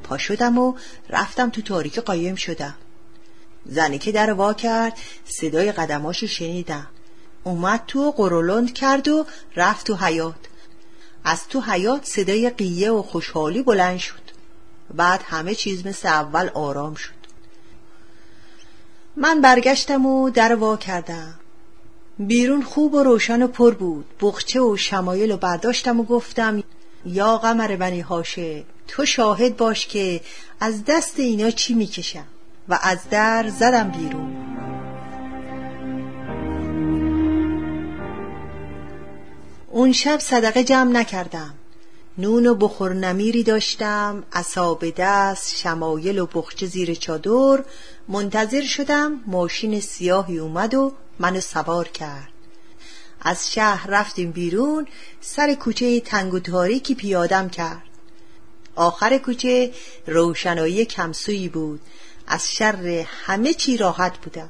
پا 0.04 0.18
شدم 0.18 0.58
و 0.58 0.74
رفتم 1.10 1.50
تو 1.50 1.62
تاریکی 1.62 2.02
قایم 2.02 2.36
شدم. 2.36 2.76
زنی 3.66 3.98
که 3.98 4.12
در 4.12 4.34
وا 4.34 4.54
کرد 4.54 4.98
صدای 5.26 5.72
قدماشو 5.72 6.28
شنیدم. 6.28 6.88
اومد 7.44 7.84
تو 7.88 8.12
قرولند 8.12 8.74
کرد 8.74 9.08
و 9.08 9.26
رفت 9.56 9.88
تو 9.88 9.96
حیات 9.96 10.36
از 11.24 11.48
تو 11.48 11.62
حیات 11.62 12.06
صدای 12.06 12.50
قیه 12.50 12.92
و 12.92 13.02
خوشحالی 13.02 13.64
بلند 13.64 13.98
شد. 13.98 14.22
بعد 14.94 15.22
همه 15.26 15.56
چیز 15.56 15.88
مثل 15.88 16.08
اول 16.08 16.50
آرام 16.54 16.96
شد. 16.96 17.14
من 19.16 19.42
برگشتم 19.42 20.06
و 20.06 20.30
در 20.30 20.56
وا 20.56 20.78
کردم. 20.78 21.40
بیرون 22.20 22.62
خوب 22.62 22.94
و 22.94 23.04
روشن 23.04 23.42
و 23.42 23.48
پر 23.48 23.74
بود. 23.74 24.06
بخچه 24.22 24.62
و 24.62 24.78
شمایل 24.78 25.32
و 25.32 25.38
برداشتم 25.38 26.00
و 26.00 26.04
گفتم 26.04 26.64
یا 27.06 27.38
قمر 27.38 27.76
بنی 27.76 28.02
هاشه 28.02 28.64
تو 28.88 29.06
شاهد 29.06 29.58
باش 29.58 29.88
که 29.88 30.22
از 30.60 30.84
دست 30.88 31.20
اینا 31.20 31.52
چی 31.52 31.74
می‌کشم؟ 31.74 32.28
و 32.70 32.80
از 32.84 33.00
در 33.10 33.50
زدم 33.50 33.92
بیرون. 33.92 34.36
اون 39.72 39.92
شب 39.92 40.20
صدقه 40.20 40.64
جمع 40.64 40.92
نکردم. 40.92 41.54
نون 42.18 42.48
و 42.48 42.56
بخور 42.56 42.94
نمیری 42.94 43.44
داشتم 43.44 44.24
اصاب 44.34 44.84
دست 44.98 45.58
شمایل 45.58 46.20
و 46.20 46.26
بخچه 46.26 46.66
زیر 46.66 46.94
چادر. 46.94 47.64
منتظر 48.08 48.62
شدم 48.62 49.20
ماشین 49.28 49.80
سیاهی 49.80 50.38
اومد 50.38 50.74
و 50.74 50.92
منو 51.20 51.42
سوار 51.42 51.88
کرد. 51.88 52.30
از 53.22 53.52
شهر 53.54 53.88
رفتیم 53.90 54.32
بیرون 54.32 54.88
سر 55.22 55.54
کوچه 55.54 56.00
تنگ 56.00 56.34
و 56.34 56.40
تاریکی 56.40 56.96
پیادم 56.96 57.50
کرد. 57.50 57.84
آخر 58.76 59.18
کوچه 59.18 59.74
روشنایی 60.08 60.86
کمسویی 60.86 61.50
بود. 61.50 61.82
از 62.28 62.52
شر 62.52 63.06
همه 63.08 63.54
چی 63.54 63.78
راحت 63.78 64.18
بودم. 64.18 64.50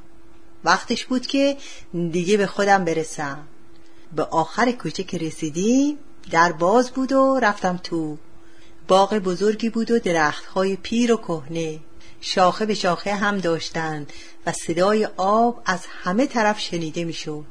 وقتش 0.63 1.05
بود 1.05 1.27
که 1.27 1.57
دیگه 2.11 2.37
به 2.37 2.47
خودم 2.47 2.85
برسم. 2.85 3.47
به 4.15 4.23
آخر 4.23 4.71
کوچه 4.71 5.03
که 5.03 5.17
رسیدیم 5.17 5.97
در 6.31 6.51
باز 6.51 6.91
بود 6.91 7.11
و 7.11 7.39
رفتم 7.39 7.77
تو. 7.77 8.17
باغ 8.87 9.13
بزرگی 9.13 9.69
بود 9.69 9.91
و 9.91 9.99
درختهای 9.99 10.75
پیر 10.75 11.13
و 11.13 11.17
کهنه. 11.17 11.79
شاخه 12.21 12.65
به 12.65 12.73
شاخه 12.73 13.15
هم 13.15 13.37
داشتند 13.37 14.13
و 14.45 14.51
صدای 14.51 15.05
آب 15.17 15.61
از 15.65 15.79
همه 16.03 16.25
طرف 16.25 16.59
شنیده 16.59 17.03
می‌شد. 17.03 17.45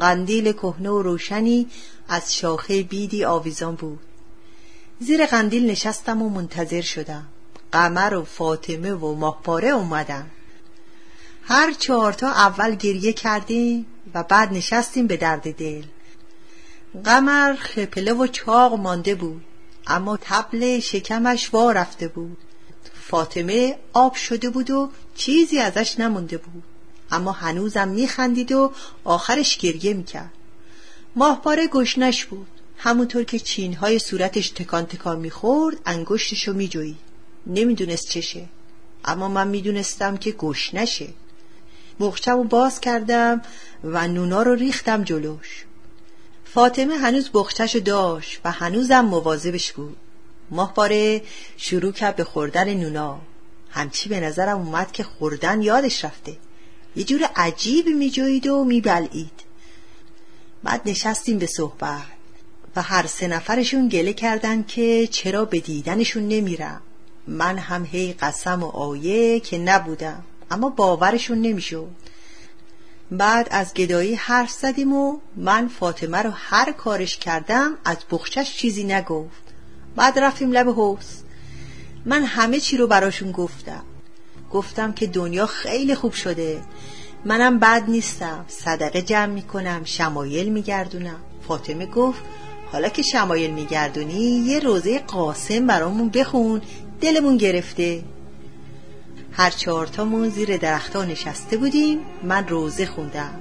قندیل 0.00 0.52
کهنه 0.52 0.90
و 0.90 1.02
روشنی 1.02 1.66
از 2.08 2.34
شاخه 2.34 2.82
بیدی 2.82 3.24
آویزان 3.24 3.74
بود. 3.74 4.00
زیر 5.00 5.26
قندیل 5.26 5.70
نشستم 5.70 6.22
و 6.22 6.28
منتظر 6.28 6.80
شدم. 6.80 7.26
قمر 7.72 8.14
و 8.14 8.24
فاطمه 8.24 8.92
و 8.92 9.14
ماهپاره 9.14 9.68
اومدن. 9.68 10.30
هر 11.42 11.72
چهارتا 11.72 12.28
اول 12.28 12.74
گریه 12.74 13.12
کردیم 13.12 13.86
و 14.14 14.22
بعد 14.22 14.52
نشستیم 14.52 15.06
به 15.06 15.16
درد 15.16 15.54
دل. 15.54 15.84
قمر 17.04 17.54
خپله 17.54 18.12
و 18.12 18.26
چاق 18.26 18.74
مانده 18.74 19.14
بود 19.14 19.44
اما 19.86 20.18
تبل 20.22 20.80
شکمش 20.80 21.54
وا 21.54 21.72
رفته 21.72 22.08
بود. 22.08 22.36
فاطمه 23.10 23.78
آب 23.92 24.14
شده 24.14 24.50
بود 24.50 24.70
و 24.70 24.90
چیزی 25.14 25.58
ازش 25.58 25.98
نمونده 25.98 26.38
بود. 26.38 26.62
اما 27.10 27.32
هنوزم 27.32 27.88
میخندید 27.88 28.52
و 28.52 28.72
آخرش 29.04 29.58
گریه 29.58 29.94
می‌کرد. 29.94 30.32
ماهپاره 31.16 31.66
گشنش 31.66 32.24
بود. 32.24 32.46
همونطور 32.76 33.24
که 33.24 33.38
چینهای 33.38 33.98
صورتش 33.98 34.50
تکان 34.50 34.86
تکان 34.86 35.18
می‌خورد 35.18 35.76
انگشتشو 35.86 36.52
میجویید. 36.52 36.98
نمی‌دونست 37.46 38.08
چشه. 38.08 38.48
اما 39.04 39.28
من 39.28 39.48
می‌دونستم 39.48 40.16
که 40.16 40.32
گشنشه. 40.32 41.08
بخچم 42.00 42.42
باز 42.42 42.80
کردم 42.80 43.42
و 43.84 44.08
نونا 44.08 44.42
رو 44.42 44.54
ریختم 44.54 45.04
جلوش. 45.04 45.64
فاطمه 46.44 46.96
هنوز 46.96 47.30
بخچش 47.34 47.76
داشت 47.76 48.40
و 48.44 48.50
هنوزم 48.50 49.00
مواظبش 49.00 49.72
بود. 49.72 49.96
ماهپاره 50.50 51.22
شروع 51.56 51.92
کرد 51.92 52.16
به 52.16 52.24
خوردن 52.24 52.74
نونا. 52.74 53.20
همچی 53.70 54.08
به 54.08 54.20
نظرم 54.20 54.58
اومد 54.58 54.92
که 54.92 55.02
خوردن 55.02 55.62
یادش 55.62 56.04
رفته. 56.04 56.36
یه 56.96 57.04
جور 57.04 57.24
عجیب 57.36 57.86
میجوید 57.86 58.46
و 58.46 58.64
میبلعید. 58.64 59.40
بعد 60.62 60.80
نشستیم 60.86 61.38
به 61.38 61.46
صحبت 61.46 62.02
و 62.76 62.82
هر 62.82 63.06
سه 63.06 63.28
نفرشون 63.28 63.88
گله 63.88 64.12
کردن 64.12 64.62
که 64.62 65.06
چرا 65.06 65.44
به 65.44 65.60
دیدنشون 65.60 66.28
نمیرم. 66.28 66.80
من 67.26 67.58
هم 67.58 67.84
هی 67.84 68.12
قسم 68.12 68.62
و 68.62 68.66
آیه 68.66 69.40
که 69.40 69.58
نبودم 69.58 70.24
اما 70.50 70.68
باورشون 70.68 71.38
نمی‌شد. 71.38 71.88
بعد 73.10 73.48
از 73.50 73.74
گدایی 73.74 74.14
حرف 74.14 74.50
زدیم 74.50 74.92
و 74.92 75.18
من 75.36 75.68
فاطمه 75.68 76.18
رو 76.22 76.30
هر 76.34 76.72
کارش 76.72 77.16
کردم 77.16 77.78
از 77.84 77.96
بخشش 78.10 78.56
چیزی 78.56 78.84
نگفت. 78.84 79.49
بعد 79.96 80.18
رفتیم 80.18 80.52
لب 80.52 80.68
حوز 80.68 81.22
من 82.04 82.22
همه 82.22 82.60
چی 82.60 82.76
رو 82.76 82.86
براشون 82.86 83.32
گفتم. 83.32 83.82
گفتم 84.52 84.92
که 84.92 85.06
دنیا 85.06 85.46
خیلی 85.46 85.94
خوب 85.94 86.12
شده. 86.12 86.60
منم 87.24 87.58
بد 87.58 87.84
نیستم. 87.88 88.44
صدقه 88.48 89.02
جمع 89.02 89.26
می‌کنم 89.26 89.80
شمایل 89.84 90.48
میگردونم. 90.48 91.20
فاطمه 91.48 91.86
گفت 91.86 92.20
حالا 92.72 92.88
که 92.88 93.02
شمایل 93.02 93.50
میگردونی 93.50 94.22
یه 94.22 94.58
روزه 94.58 94.98
قاسم 94.98 95.66
برامون 95.66 96.08
بخون. 96.08 96.62
دلمون 97.00 97.36
گرفته. 97.36 98.04
هر 99.32 99.50
چهارتامون 99.50 100.28
زیر 100.28 100.56
درختها 100.56 101.04
نشسته 101.04 101.56
بودیم. 101.56 101.98
من 102.22 102.48
روزه 102.48 102.86
خوندم. 102.86 103.40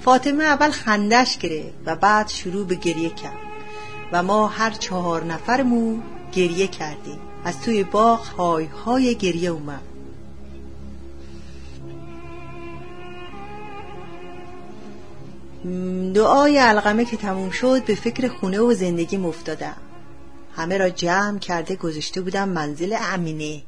فاطمه 0.00 0.44
اول 0.44 0.70
خندش 0.70 1.38
گرفت 1.38 1.74
و 1.86 1.96
بعد 1.96 2.28
شروع 2.28 2.66
به 2.66 2.74
گریه 2.74 3.10
کرد. 3.10 3.43
و 4.12 4.22
ما 4.22 4.48
هر 4.48 4.70
چهار 4.70 5.24
نفرمون 5.24 6.02
گریه 6.32 6.66
کردیم. 6.66 7.18
از 7.44 7.60
توی 7.60 7.84
باغ 7.84 8.20
های 8.20 8.64
های 8.64 9.14
گریه 9.14 9.50
اومد. 9.50 9.82
دعای 16.14 16.58
علقمه 16.58 17.04
که 17.04 17.16
تموم 17.16 17.50
شد 17.50 17.84
به 17.84 17.94
فکر 17.94 18.28
خونه 18.28 18.60
و 18.60 18.74
زندگی 18.74 19.16
مفتادم 19.16 19.76
همه 20.56 20.78
را 20.78 20.90
جمع 20.90 21.38
کرده 21.38 21.76
گذاشته 21.76 22.20
بودم 22.20 22.48
منزل 22.48 22.96
امینه. 23.00 23.62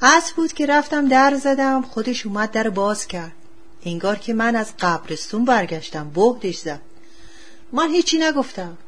از 0.00 0.32
بود 0.36 0.52
که 0.52 0.66
رفتم 0.66 1.08
در 1.08 1.34
زدم 1.34 1.82
خودش 1.82 2.26
اومد 2.26 2.50
در 2.50 2.70
باز 2.70 3.06
کرد. 3.06 3.32
انگار 3.84 4.16
که 4.16 4.34
من 4.34 4.56
از 4.56 4.72
قبرستون 4.78 5.44
برگشتم 5.44 6.10
بهدش 6.10 6.58
زد. 6.58 6.80
من 7.72 7.90
هیچی 7.90 8.18
نگفتم. 8.18 8.78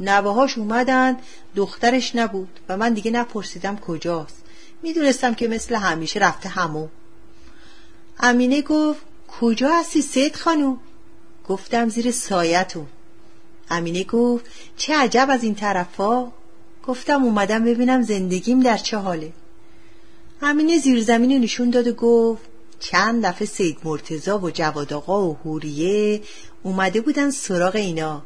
نوهاش 0.00 0.58
اومدن 0.58 1.16
دخترش 1.56 2.16
نبود 2.16 2.60
و 2.68 2.76
من 2.76 2.94
دیگه 2.94 3.10
نپرسیدم 3.10 3.76
کجاست. 3.76 4.42
می‌دونستم 4.82 5.34
که 5.34 5.48
مثل 5.48 5.74
همیشه 5.74 6.20
رفته 6.20 6.48
همو. 6.48 6.88
امینه 8.20 8.62
گفت 8.62 9.00
کجا 9.40 9.68
هستی 9.68 10.02
سید 10.02 10.36
خانو 10.36 10.76
گفتم 11.48 11.88
زیر 11.88 12.10
سایتون. 12.10 12.86
امینه 13.70 14.04
گفت 14.04 14.44
چه 14.76 14.94
عجب 14.96 15.26
از 15.30 15.42
این 15.42 15.54
طرفا. 15.54 16.32
گفتم 16.86 17.24
اومدم 17.24 17.64
ببینم 17.64 18.02
زندگیم 18.02 18.60
در 18.60 18.76
چه 18.76 18.96
حاله. 18.96 19.32
امینه 20.42 20.78
زیر 20.78 21.02
زمین 21.02 21.40
نشون 21.40 21.70
داد 21.70 21.86
و 21.86 21.92
گفت 21.92 22.42
چند 22.80 23.26
دفعه 23.26 23.46
سید 23.46 23.78
مرتزا 23.84 24.38
و 24.38 24.50
جواد 24.50 24.92
آقا 24.92 25.28
و 25.28 25.36
هوریه 25.44 26.22
اومده 26.62 27.00
بودن 27.00 27.30
سراغ 27.30 27.76
اینا. 27.76 28.22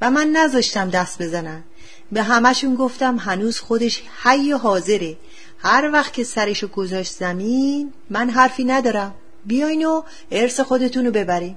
و 0.00 0.10
من 0.10 0.26
نذاشتم 0.26 0.90
دست 0.90 1.22
بزنن. 1.22 1.64
به 2.12 2.22
همشون 2.22 2.74
گفتم 2.74 3.16
هنوز 3.16 3.60
خودش 3.60 4.02
حی 4.22 4.52
حاضره. 4.52 5.16
هر 5.58 5.90
وقت 5.92 6.12
که 6.12 6.24
سرشو 6.24 6.68
گذاشت 6.68 7.12
زمین 7.12 7.92
من 8.10 8.30
حرفی 8.30 8.64
ندارم. 8.64 9.14
بیاین 9.46 9.86
و 9.86 10.02
ارث 10.30 10.60
خودتونو 10.60 11.10
ببرین. 11.10 11.56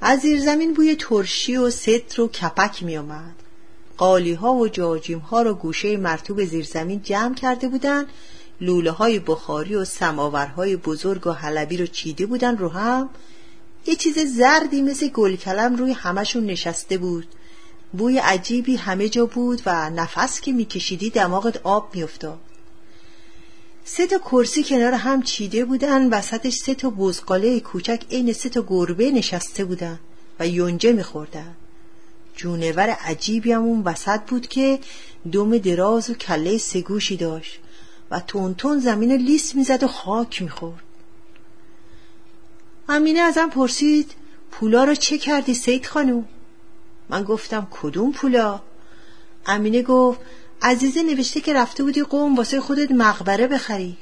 از 0.00 0.20
زیر 0.20 0.40
زمین 0.40 0.74
بوی 0.74 0.96
ترشی 0.96 1.56
و 1.56 1.70
ستر 1.70 2.22
و 2.22 2.28
کپک 2.28 2.82
می 2.82 2.96
آمد 2.96 3.34
قالی 3.96 4.34
ها 4.34 4.54
و 4.54 4.68
جاجیم 4.68 5.18
ها 5.18 5.42
رو 5.42 5.54
گوشه 5.54 5.96
مرتوب 5.96 6.44
زیر 6.44 6.64
زمین 6.64 7.02
جمع 7.02 7.34
کرده 7.34 7.68
بودن. 7.68 8.06
لوله 8.60 8.90
های 8.90 9.18
بخاری 9.18 9.74
و 9.74 9.84
سماورهای 9.84 10.76
بزرگ 10.76 11.26
و 11.26 11.32
حلبی 11.32 11.76
رو 11.76 11.86
چیده 11.86 12.26
بودن 12.26 12.56
رو 12.56 12.68
هم. 12.68 13.08
یه 13.86 13.96
چیز 13.96 14.18
زردی 14.18 14.82
مثل 14.82 15.08
گلکلم 15.08 15.76
روی 15.76 15.92
همشون 15.92 16.46
نشسته 16.46 16.98
بود. 16.98 17.26
بوی 17.92 18.18
عجیبی 18.18 18.76
همه 18.76 19.08
جا 19.08 19.26
بود 19.26 19.62
و 19.66 19.90
نفس 19.90 20.40
که 20.40 20.52
میکشیدی 20.52 21.10
دماغت 21.10 21.60
آب 21.64 21.90
میافتاد. 21.94 22.38
سه 23.84 24.06
تا 24.06 24.18
کرسی 24.18 24.64
کنار 24.64 24.92
هم 24.92 25.22
چیده 25.22 25.64
بودن 25.64 26.08
وسطش 26.08 26.54
سه 26.54 26.74
تا 26.74 26.90
بزقاله 26.90 27.60
کوچک 27.60 28.04
عین 28.10 28.32
سه 28.32 28.48
تا 28.48 28.64
گربه 28.68 29.10
نشسته 29.10 29.64
بودن 29.64 29.98
و 30.40 30.48
یونجه 30.48 30.92
میخوردن. 30.92 31.54
جونور 32.36 32.90
عجیبی 32.90 33.52
هم 33.52 33.62
اون 33.62 33.82
وسط 33.82 34.20
بود 34.20 34.46
که 34.48 34.78
دم 35.32 35.58
دراز 35.58 36.10
و 36.10 36.14
کله 36.14 36.58
سگوشی 36.58 37.16
داشت 37.16 37.58
و 38.10 38.20
تون 38.58 38.80
زمین 38.80 39.12
لیس 39.12 39.54
می‌زد 39.54 39.82
و 39.82 39.88
خاک 39.88 40.42
می‌خورد. 40.42 40.85
امینه 42.88 43.20
ازم 43.20 43.48
پرسید 43.48 44.12
پولا 44.50 44.84
رو 44.84 44.94
چه 44.94 45.18
کردی 45.18 45.54
سید 45.54 45.86
خانوم 45.86 46.28
من 47.08 47.22
گفتم 47.22 47.68
کدوم 47.70 48.12
پولا؟ 48.12 48.60
امینه 49.46 49.82
گفت 49.82 50.20
عزیزه 50.62 51.02
نوشته 51.02 51.40
که 51.40 51.54
رفته 51.54 51.82
بودی 51.82 52.02
قوم 52.02 52.36
واسه 52.36 52.60
خودت 52.60 52.90
مقبره 52.90 53.46
بخری. 53.46 53.96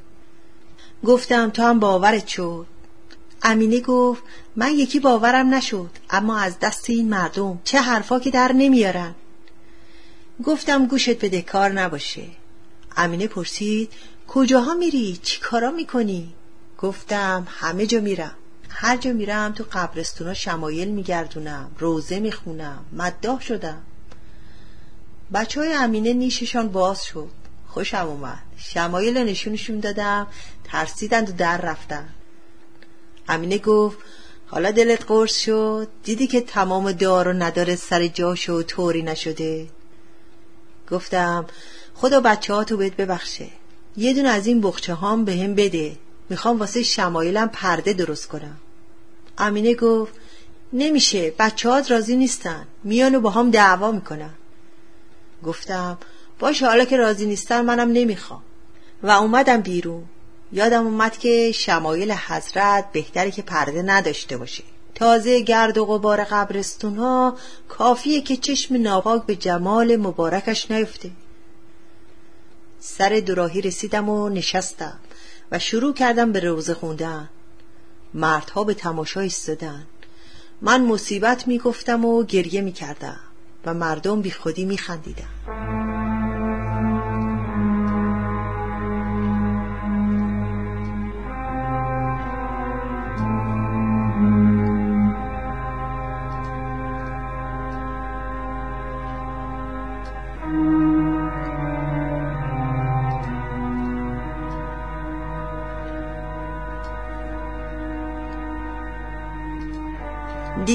گفتم 1.05 1.51
تو 1.51 1.63
هم 1.63 1.79
باورت 1.79 2.27
شد. 2.27 2.67
امینه 3.43 3.81
گفت 3.81 4.23
من 4.57 4.73
یکی 4.73 5.01
باورم 5.01 5.55
نشد 5.55 5.91
اما 6.11 6.39
از 6.39 6.59
دست 6.59 6.91
این 6.91 7.09
مردم 7.09 7.61
چه 7.65 7.79
حرفا 7.81 8.19
که 8.19 8.31
در 8.31 8.53
نمیارن. 8.53 9.15
گفتم 10.45 10.87
گوشت 10.87 11.19
به 11.19 11.43
کار 11.43 11.71
نباشه. 11.71 12.27
امینه 12.97 13.27
پرسید 13.27 13.93
کجاها 14.29 14.75
میری؟ 14.75 15.21
چی 15.23 15.41
کارا 15.41 15.71
می‌کنی؟ 15.71 16.35
گفتم 16.79 17.47
همه 17.51 17.87
جا 17.87 18.01
میرم. 18.01 18.35
هر 18.77 18.97
جا 18.97 19.13
میرم 19.13 19.53
تو 19.53 19.65
قبرستونا 19.73 20.35
شمایل 20.35 20.89
میگردونم 20.89 21.71
روزه 21.79 22.19
می‌خونم 22.19 22.85
مداح 22.93 23.41
شدم. 23.41 23.83
بچه 25.35 25.61
های 25.61 25.73
امینه 25.73 26.13
نیششان 26.13 26.69
باز 26.69 27.05
شد. 27.05 27.31
خوشم 27.69 28.07
اومد. 28.07 28.43
شمایل 28.57 29.19
نشونشون 29.19 29.81
دادم 29.81 30.27
ترسیدند 30.65 31.31
و 31.31 31.33
در 31.33 31.61
رفتن. 31.61 32.09
امینه 33.29 33.59
گفت 33.59 33.99
حالا 34.47 34.71
دلت 34.71 35.05
قرص 35.07 35.39
شد؟ 35.39 35.89
دیدی 36.05 36.27
که 36.27 36.41
تمام 36.41 36.93
دار 36.93 37.29
و 37.29 37.33
نداره 37.33 37.77
سر 37.77 38.07
جاش 38.07 38.49
و 38.49 38.63
طوری 38.63 39.03
نشده؟ 39.03 39.67
گفتم 40.91 41.47
خدا 41.95 42.21
بچه 42.21 42.55
ها 42.55 42.65
تو 42.65 42.77
بهت 42.77 42.97
ببخشه. 42.97 43.49
یه 43.97 44.15
دون 44.15 44.27
از 44.27 44.47
این 44.47 44.61
بخچه 44.61 44.95
هام 44.95 45.25
به 45.25 45.37
هم 45.37 45.55
بده. 45.55 45.97
می‌خوام 46.29 46.59
واسه 46.59 46.83
شمایلم 46.83 47.49
پرده 47.49 47.93
درست 47.93 48.29
کنم. 48.29 48.57
امینه 49.39 49.75
گفت 49.75 50.13
نمیشه 50.73 51.33
بچه 51.39 51.71
هات 51.71 51.91
راضی 51.91 52.17
نیستن. 52.17 52.67
میان 52.85 53.15
و 53.15 53.21
با 53.21 53.31
هم 53.31 53.51
دعوا 53.51 53.93
می‌کنن. 53.93 54.35
گفتم 55.45 55.99
باشه 56.39 56.67
حالا 56.67 56.85
که 56.85 56.97
راضی 56.97 57.27
نیستن 57.27 57.61
منم 57.61 57.93
نمی‌خوام. 57.93 58.43
و 59.03 59.11
اومدم 59.11 59.61
بیرون. 59.61 60.05
یادم 60.53 60.87
اومد 60.87 61.19
که 61.19 61.53
شمایل 61.53 62.13
حضرت 62.13 62.93
بهتره 62.93 63.31
که 63.31 63.43
پرده 63.43 63.83
نداشته 63.83 64.37
باشه. 64.37 64.65
تازه 64.95 65.41
گرد 65.41 65.79
و 65.79 65.85
غبار 65.85 66.25
قبرستون 66.25 66.97
ها 66.97 67.37
کافیه 67.69 68.21
که 68.21 68.37
چشم 68.37 68.77
ناپاک 68.77 69.27
به 69.27 69.37
جمال 69.37 69.97
مبارکش 69.97 70.71
نیفته. 70.71 71.11
سر 72.81 73.23
دراهی 73.27 73.61
رسیدم 73.61 74.09
و 74.09 74.29
نشستم 74.29 74.99
و 75.53 75.59
شروع 75.59 75.95
کردم 75.95 76.33
به 76.33 76.41
روزه 76.41 76.75
خوندن. 76.75 77.29
مردها 78.15 78.65
به 78.65 78.75
تماشا 78.75 79.21
ایستادن. 79.21 79.87
من 80.63 80.85
مصیبت 80.85 81.49
می‌گفتم 81.49 82.05
و 82.05 82.25
گریه 82.25 82.61
می‌کردم 82.61 83.21
و 83.67 83.75
مردم 83.75 84.23
بی 84.23 84.31
خودی 84.31 84.65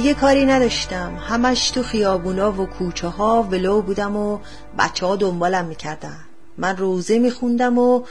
دیگه 0.09 0.21
کاری 0.21 0.45
نداشتم. 0.45 1.15
همش 1.15 1.69
تو 1.69 1.83
خیابونا 1.83 2.61
و 2.61 2.65
کوچه 2.65 3.07
ها 3.07 3.43
ولو 3.43 3.81
بودم 3.81 4.15
و 4.15 4.39
بچه 4.79 5.05
ها 5.05 5.15
دنبالم 5.15 5.65
می‌کردن. 5.65 6.19
من 6.57 6.77
روزه 6.77 7.19
میخوندم 7.19 7.77
و 7.77 8.03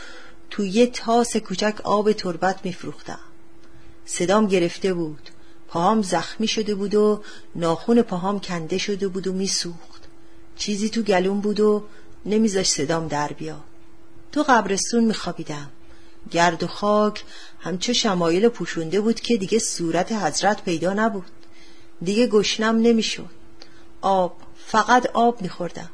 تو 0.51 0.65
یه 0.65 0.87
تاس 0.87 1.37
کوچک 1.37 1.81
آب 1.85 2.13
تربت 2.13 2.61
میفروختم. 2.65 3.19
صدام 4.05 4.47
گرفته 4.47 4.95
بود. 4.95 5.31
پاهام 5.69 6.03
زخمی 6.03 6.49
شده 6.49 6.75
بود 6.75 6.95
و 6.95 7.23
ناخون 7.55 8.03
پاهام 8.03 8.41
کنده 8.41 8.79
شده 8.79 9.09
بود 9.09 9.27
و 9.27 9.33
میسوخت. 9.33 10.03
چیزی 10.57 10.89
تو 10.89 11.03
گلوم 11.03 11.41
بود 11.41 11.61
و 11.61 11.83
نمیذاش 12.27 12.71
صدام 12.71 13.09
در 13.09 13.29
بیا. 13.29 13.61
تو 14.33 14.43
قبرستون 14.43 15.05
میخوابیدم. 15.05 15.71
گرد 16.31 16.63
و 16.63 16.67
خاک 16.67 17.25
همچه 17.61 17.93
شمایل 17.93 18.49
پوشونده 18.49 19.01
بود 19.01 19.21
که 19.21 19.37
دیگه 19.37 19.59
صورت 19.59 20.13
حضرت 20.13 20.65
پیدا 20.65 20.93
نبود. 20.93 21.38
دیگه 22.03 22.27
گشنم 22.27 22.77
نمی‌شد. 22.77 23.31
آب 24.01 24.37
فقط 24.67 25.07
آب 25.07 25.43
میخوردم. 25.43 25.91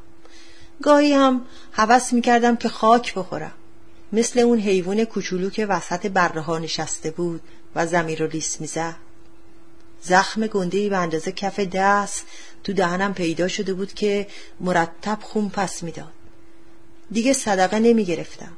گاهی 0.81 1.13
هم 1.13 1.45
حوس 1.71 2.13
می‌کردم 2.13 2.55
که 2.55 2.69
خاک 2.69 3.13
بخورم. 3.13 3.51
مثل 4.11 4.39
اون 4.39 4.59
حیوان 4.59 5.05
کوچولو 5.05 5.49
که 5.49 5.65
وسط 5.65 6.07
بره 6.07 6.41
ها 6.41 6.59
نشسته 6.59 7.11
بود 7.11 7.41
و 7.75 7.87
زمین 7.87 8.17
رو 8.17 8.27
لیس 8.27 8.61
می‌زد. 8.61 8.95
زخم 10.01 10.47
گنده 10.47 10.89
به 10.89 10.97
اندازه 10.97 11.31
کف 11.31 11.59
دست 11.59 12.25
تو 12.63 12.73
دهنم 12.73 13.13
پیدا 13.13 13.47
شده 13.47 13.73
بود 13.73 13.93
که 13.93 14.27
مرتب 14.59 15.17
خون 15.21 15.49
پس 15.49 15.83
می‌داد. 15.83 16.11
دیگه 17.11 17.33
صدقه 17.33 17.79
نمی 17.79 18.05
گرفتم 18.05 18.51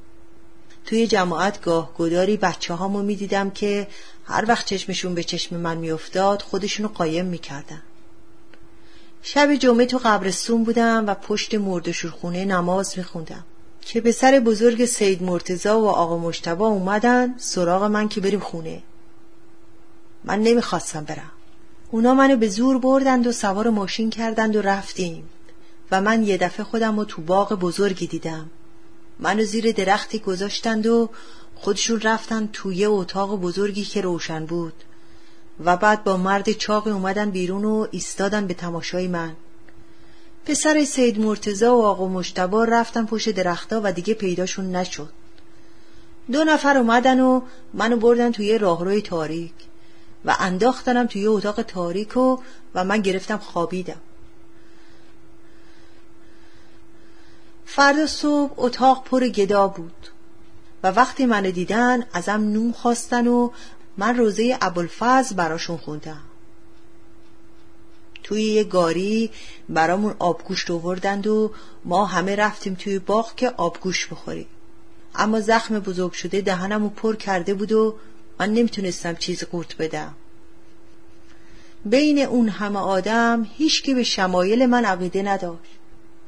توی 0.88 1.08
جماعت 1.08 1.62
گاه 1.62 1.94
گداری 1.98 2.38
بچه 2.38 2.74
هامو 2.74 3.02
می 3.02 3.16
دیدم 3.16 3.50
که 3.50 3.88
هر 4.26 4.46
وقت 4.48 4.66
چشمشون 4.66 5.16
به 5.16 5.24
چشم 5.24 5.56
من 5.56 5.78
میافتاد 5.78 6.42
خودشونو 6.42 6.88
قایم 6.88 7.26
می‌کردن. 7.26 7.82
شب 9.22 9.56
جمعه 9.56 9.86
تو 9.86 10.00
قبرستون 10.04 10.64
بودم 10.64 11.04
و 11.08 11.14
پشت 11.14 11.56
مردشورخونه 11.56 12.46
نماز 12.46 12.98
میخوندم. 12.98 13.46
که 13.82 14.02
به 14.02 14.12
سر 14.12 14.40
بزرگ 14.40 14.86
سید 14.86 15.24
مرتزا 15.24 15.80
و 15.80 15.90
آقا 15.90 16.18
مشتبا 16.18 16.68
اومدن 16.68 17.38
سراغ 17.38 17.84
من 17.84 18.10
که 18.10 18.22
بریم 18.22 18.40
خونه. 18.40 18.84
من 20.24 20.40
نمی‌خواستم 20.40 21.04
برم. 21.04 21.32
اونا 21.92 22.14
منو 22.14 22.36
به 22.38 22.48
زور 22.48 22.80
بردند 22.80 23.28
و 23.28 23.32
سوار 23.32 23.70
ماشین 23.70 24.10
کردند 24.10 24.56
و 24.56 24.62
رفتیم. 24.62 25.30
و 25.92 26.02
من 26.02 26.24
یه 26.24 26.38
دفعه 26.38 26.66
خودم 26.66 27.00
رو 27.00 27.06
تو 27.06 27.22
باغ 27.22 27.54
بزرگی 27.54 28.08
دیدم. 28.08 28.50
منو 29.20 29.44
زیر 29.44 29.72
درختی 29.72 30.20
گذاشتند 30.20 30.88
و 30.88 31.10
خودشون 31.56 32.02
رفتن 32.02 32.50
توی 32.54 32.86
اتاق 32.86 33.40
بزرگی 33.40 33.86
که 33.86 34.02
روشن 34.02 34.46
بود. 34.46 34.74
و 35.66 35.78
بعد 35.78 36.04
با 36.04 36.18
مرد 36.18 36.52
چاقی 36.52 36.92
اومدن 36.92 37.30
بیرون 37.30 37.66
و 37.66 37.88
ایستادن 37.92 38.48
به 38.48 38.54
تماشای 38.54 39.08
من. 39.08 39.36
پسر 40.46 40.86
سید 40.86 41.20
مرتزا 41.20 41.78
و 41.78 41.86
آقا 41.86 42.08
مشتبا 42.08 42.64
رفتن 42.64 43.06
پشت 43.06 43.30
درختا 43.30 43.82
و 43.84 43.92
دیگه 43.92 44.14
پیداشون 44.14 44.76
نشد. 44.76 45.10
دو 46.32 46.44
نفر 46.44 46.78
اومدن 46.78 47.20
و 47.20 47.42
منو 47.74 47.98
بردن 47.98 48.32
توی 48.32 48.58
راهروی 48.58 49.02
تاریک 49.02 49.54
و 50.26 50.36
انداختنم 50.40 51.08
توی 51.08 51.28
اتاق 51.28 51.62
تاریک 51.62 52.18
و 52.18 52.38
و 52.76 52.84
من 52.84 53.02
گرفتم 53.02 53.38
خوابیدم. 53.38 54.02
فردا 57.70 58.08
صبح 58.08 58.54
اتاق 58.58 59.04
پر 59.04 59.28
گدا 59.28 59.68
بود 59.68 60.08
و 60.84 60.92
وقتی 60.92 61.26
منو 61.26 61.52
دیدن 61.52 62.06
ازم 62.14 62.32
نون 62.32 62.72
خواستن 62.72 63.28
و 63.28 63.50
من 63.98 64.18
روزه 64.18 64.58
ابوالفضل 64.62 65.36
براشون 65.36 65.78
خوندم. 65.78 66.22
توی 68.24 68.44
یه 68.44 68.64
گاری 68.64 69.32
برامون 69.70 70.16
آبگوشت 70.20 70.72
آوردند 70.72 71.28
و 71.28 71.52
ما 71.86 72.06
همه 72.06 72.36
رفتیم 72.36 72.76
توی 72.76 73.00
باغ 73.00 73.36
که 73.36 73.50
آبگوشت 73.50 74.10
بخوریم 74.10 74.48
اما 75.16 75.40
زخم 75.40 75.80
بزرگ 75.80 76.12
شده 76.12 76.42
دهنمو 76.42 76.90
پر 76.90 77.16
کرده 77.16 77.54
بود 77.54 77.72
و 77.72 77.96
من 78.40 78.54
نمی‌تونستم 78.54 79.16
چیز 79.16 79.44
قورت 79.44 79.78
بدم. 79.78 80.14
بین 81.86 82.20
اون 82.20 82.50
همه 82.50 82.80
آدم 82.80 83.48
هیچکی 83.58 83.94
به 83.94 84.04
شمایل 84.04 84.66
من 84.66 84.86
عقیده 84.86 85.22
نداشت. 85.22 85.77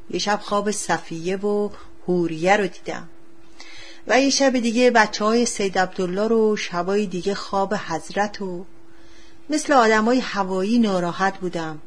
یه 0.09 0.19
شب 0.19 0.39
خواب 0.43 0.71
صفیه 0.71 1.37
و 1.37 1.69
هوریه 2.07 2.57
رو 2.57 2.67
دیدم. 2.67 3.09
و 4.07 4.21
یه 4.21 4.29
شب 4.29 4.59
دیگه 4.59 4.91
بچه 4.91 5.25
های 5.25 5.45
سید 5.45 5.77
عبدالله 5.77 6.27
رو 6.27 6.55
شبای 6.55 7.05
دیگه 7.05 7.35
خواب 7.35 7.73
حضرت 7.73 8.41
و 8.41 8.65
مثل 9.49 9.73
آدمای 9.73 10.19
هوایی 10.19 10.79
ناراحت 10.79 11.37
بودم. 11.37 11.79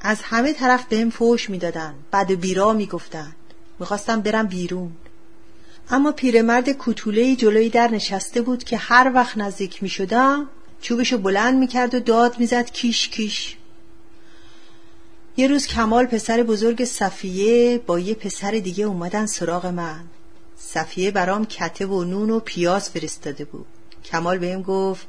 از 0.00 0.18
همه 0.22 0.52
طرف 0.52 0.84
بهم 0.84 1.10
فوش 1.10 1.50
می‌دادن. 1.50 1.94
بعد 2.10 2.30
و 2.30 2.36
بیرا 2.36 2.72
می‌گفتن. 2.72 3.32
می‌خواستم 3.78 4.20
برم 4.20 4.46
بیرون. 4.46 4.92
اما 5.90 6.12
پیرمرد 6.12 6.72
کوتوله 6.72 7.36
جلوی 7.36 7.68
در 7.68 7.88
نشسته 7.88 8.42
بود 8.42 8.64
که 8.64 8.76
هر 8.76 9.12
وقت 9.14 9.38
نزدیک 9.38 9.82
می‌شدم 9.82 10.48
چوبشو 10.80 11.18
بلند 11.18 11.58
می‌کرد 11.58 11.94
و 11.94 12.00
داد 12.00 12.38
می‌زد 12.38 12.70
کیش 12.70 13.08
کیش. 13.08 13.56
یه 15.36 15.46
روز 15.46 15.66
کمال 15.66 16.06
پسر 16.06 16.42
بزرگ 16.42 16.84
صفیه 16.84 17.78
با 17.78 17.98
یه 17.98 18.14
پسر 18.14 18.50
دیگه 18.50 18.84
اومدن 18.84 19.26
سراغ 19.26 19.66
من. 19.66 20.04
صفیه 20.56 21.10
برام 21.10 21.46
کته 21.46 21.86
و 21.86 22.04
نون 22.04 22.30
و 22.30 22.40
پیاز 22.40 22.90
فرستاده 22.90 23.44
بود. 23.44 23.66
کمال 24.04 24.38
بهم 24.38 24.62
گفت 24.62 25.06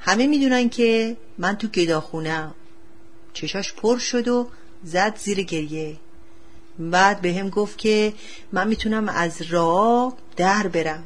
همه 0.00 0.26
می‌دونن 0.26 0.68
که 0.68 1.16
من 1.38 1.56
تو 1.56 1.68
گداخونم 1.68 2.54
چشاش 3.32 3.72
پر 3.72 3.98
شد 3.98 4.28
و 4.28 4.48
زد 4.84 5.16
زیر 5.16 5.42
گریه. 5.42 5.96
بعد 6.78 7.20
به 7.20 7.34
هم 7.34 7.50
گفت 7.50 7.78
که 7.78 8.12
من 8.52 8.68
می‌تونم 8.68 9.08
از 9.08 9.42
راه 9.42 10.16
در 10.36 10.66
برم. 10.66 11.04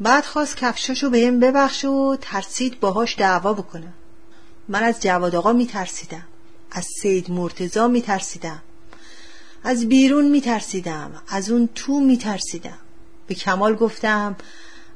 بعد 0.00 0.24
خواست 0.24 0.56
کفشاشو 0.56 1.10
به 1.10 1.26
هم 1.26 1.40
ببخش 1.40 1.84
و 1.84 2.16
ترسید 2.20 2.80
باهاش 2.80 3.18
دعوا 3.18 3.52
بکنم. 3.52 3.94
من 4.68 4.82
از 4.82 5.00
جواد 5.00 5.34
آقا 5.34 5.52
میترسیدم. 5.52 6.24
از 6.74 6.86
سید 7.00 7.30
مرتزا 7.30 7.88
میترسیدم. 7.88 8.62
از 9.64 9.88
بیرون 9.88 10.28
میترسیدم. 10.28 11.22
از 11.28 11.50
اون 11.50 11.68
تو 11.74 12.00
میترسیدم. 12.00 12.78
به 13.26 13.34
کمال 13.34 13.74
گفتم 13.74 14.36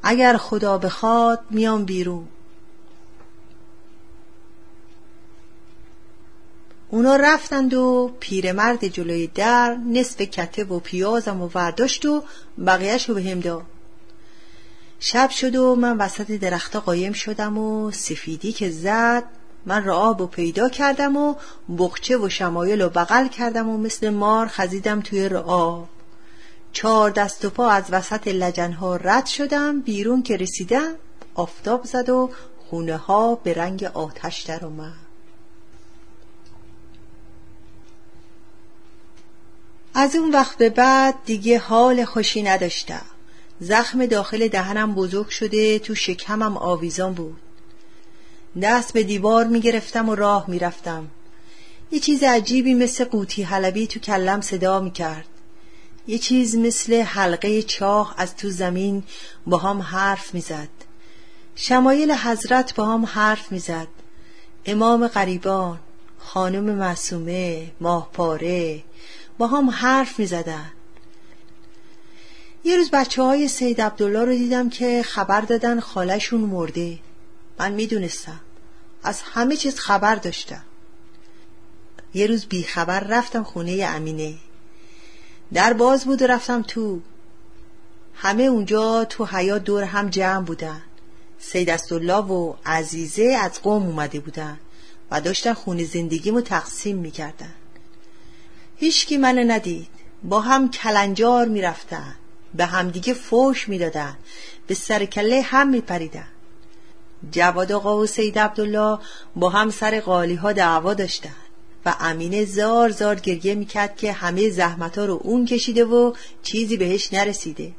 اگر 0.03 0.37
خدا 0.37 0.79
بخواد 0.79 1.41
میام 1.51 1.85
بیرون. 1.85 2.29
اونا 6.91 7.17
رفتند 7.17 7.75
و 7.75 8.13
پیرمرد 8.21 8.87
جلوی 8.87 9.27
در 9.27 9.77
نصف 9.77 10.21
کته 10.21 10.65
و 10.65 10.81
پیازم 10.81 11.41
و 11.41 11.51
ورداشت 11.55 12.07
و 12.07 12.25
بقیهش 12.67 13.09
رو 13.09 13.15
به 13.15 13.23
هم 13.23 13.41
داد. 13.41 13.65
شب 15.01 15.31
شد 15.31 15.57
و 15.57 15.75
من 15.75 15.97
وسط 15.97 16.31
درختا 16.31 16.81
قایم 16.81 17.13
شدم 17.13 17.59
و 17.59 17.91
سفیدی 17.91 18.53
که 18.53 18.71
زد 18.71 19.25
من 19.67 19.85
را 19.85 19.97
آب 19.99 20.21
و 20.21 20.27
پیدا 20.27 20.69
کردم 20.69 21.17
و 21.17 21.35
بخچه 21.79 22.17
و 22.17 22.29
شمایل 22.29 22.83
و 22.83 22.89
بغل 22.89 23.29
کردم 23.29 23.69
و 23.69 23.79
مثل 23.79 24.11
مار 24.11 24.47
خزیدم 24.47 25.01
توی 25.01 25.27
آب 25.37 25.89
چهار 26.73 27.11
دست 27.11 27.45
و 27.45 27.51
پا 27.51 27.71
از 27.71 27.85
وسط 27.91 28.29
لجنها 28.29 28.97
رد 28.97 29.27
شدم 29.27 29.81
بیرون 29.81 30.23
که 30.23 30.37
رسیدم 30.37 30.95
آفتاب 31.35 31.85
زد 31.85 32.09
و 32.09 32.31
خونه 32.71 32.97
ها 32.97 33.35
به 33.35 33.55
رنگ 33.55 33.85
آتش 33.85 34.43
در 34.43 34.65
اومد. 34.65 34.93
از 39.95 40.17
اون 40.17 40.31
وقت 40.31 40.59
به 40.59 40.71
بعد 40.71 41.15
دیگه 41.25 41.59
حال 41.59 42.05
خوشی 42.05 42.43
نداشتم. 42.43 43.05
زخم 43.61 44.07
داخل 44.07 44.49
دهنم 44.49 44.95
بزرگ 44.95 45.29
شده 45.29 45.79
تو 45.79 45.95
شکمم 45.95 46.57
آویزان 46.57 47.15
بود. 47.15 47.48
دست 48.63 48.93
به 48.93 49.03
دیوار 49.03 49.47
می‌گرفتم 49.47 50.09
و 50.09 50.15
راه 50.15 50.45
می‌رفتم. 50.51 51.09
یه 51.91 52.01
چیز 52.01 52.23
عجیبی 52.23 52.75
مثل 52.75 53.05
قوطی 53.05 53.43
حلبی 53.43 53.87
تو 53.87 54.01
کلم 54.01 54.41
صدا 54.41 54.81
می‌کرد. 54.81 55.27
یه 56.07 56.19
چیز 56.19 56.57
مثل 56.57 57.03
حلقه 57.03 57.63
چاه 57.63 58.15
از 58.17 58.37
تو 58.37 58.51
زمین 58.51 59.03
با 59.47 59.59
هم 59.59 59.83
حرف 59.83 60.35
می‌زد. 60.35 60.69
شمایل 61.55 62.13
حضرت 62.13 62.75
با 62.75 62.87
هم 62.87 63.07
حرف 63.07 63.53
می‌زد. 63.53 63.89
امام 64.67 65.09
غریبان 65.09 65.79
خانم 66.19 66.65
معصومه 66.65 67.71
ماهپاره 67.81 68.83
با 69.39 69.47
هم 69.47 69.71
حرف 69.71 70.19
می 70.19 70.27
زدن. 70.27 70.73
یه 72.65 72.77
روز 72.77 72.91
بچه 72.91 73.23
های 73.23 73.49
سید 73.49 73.81
عبدالله 73.81 74.25
رو 74.25 74.33
دیدم 74.33 74.71
که 74.71 75.03
خبر 75.03 75.41
دادن 75.41 75.81
خالشون 75.81 76.41
مرده. 76.41 76.99
من 77.59 77.73
می‌دونستم. 77.73 78.41
از 79.03 79.21
همه 79.23 79.57
چیز 79.57 79.79
خبر 79.79 80.15
داشتم. 80.15 80.63
یه 82.15 82.27
روز 82.27 82.47
بی 82.47 82.63
خبر 82.63 83.01
رفتم 83.01 83.43
خونه 83.43 83.85
امینه. 83.89 84.35
در 85.53 85.73
باز 85.73 86.05
بود 86.05 86.23
و 86.23 86.27
رفتم 86.27 86.63
تو. 86.63 87.01
همه 88.15 88.43
اونجا 88.43 89.05
تو 89.05 89.25
حیات 89.25 89.65
دور 89.65 89.85
هم 89.85 90.09
جمع 90.09 90.45
بودن. 90.45 90.83
سید 91.39 91.71
استالله 91.71 92.25
و 92.25 92.55
عزیزه 92.67 93.39
از 93.43 93.63
قوم 93.63 93.83
اومده 93.87 94.21
بودن 94.21 94.59
و 95.11 95.21
داشتن 95.21 95.53
خونه 95.53 95.85
زندگیمو 95.85 96.41
تقسیم 96.41 96.97
می‌کردن. 96.97 97.55
هیچکی 98.77 99.17
منو 99.17 99.53
ندید. 99.53 99.89
با 100.25 100.41
هم 100.41 100.71
کلنجار 100.71 101.49
می‌رفتن. 101.49 102.15
به 102.55 102.67
همدیگه 102.67 103.15
فوش 103.15 103.69
می‌دادن. 103.69 104.17
به 104.67 104.75
سر 104.75 105.05
کله 105.05 105.43
هم 105.43 105.69
میپریدن. 105.69 106.29
جواد 107.33 107.73
آقا 107.73 107.99
و 107.99 108.07
سید 108.07 108.39
عبدالله 108.39 108.99
با 109.37 109.49
هم 109.49 109.71
سر 109.71 110.01
قالی 110.01 110.35
ها 110.35 110.53
دعوا 110.53 110.95
داشتن 110.95 111.37
و 111.87 111.95
امینه 112.01 112.45
زار 112.45 112.91
زار 112.91 113.15
گریه 113.15 113.55
می‌کرد 113.55 113.97
که 113.97 114.13
همه 114.13 114.51
زحمت 114.51 114.99
ها 114.99 115.05
رو 115.05 115.21
اون 115.23 115.47
کشیده 115.47 115.85
و 115.85 116.13
چیزی 116.43 116.77
بهش 116.77 117.13
نرسیده. 117.13 117.73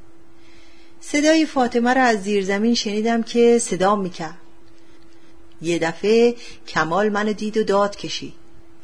صدای 1.01 1.45
فاطمه 1.45 1.93
رو 1.93 2.01
از 2.01 2.23
زیر 2.23 2.45
زمین 2.45 2.75
شنیدم 2.75 3.23
که 3.23 3.59
صدا 3.59 3.95
می‌کرد. 3.95 4.37
یه 5.61 5.79
دفعه 5.79 6.35
کمال 6.67 7.09
منو 7.09 7.33
دید 7.33 7.57
و 7.57 7.63
داد 7.63 7.95
کشید. 7.95 8.33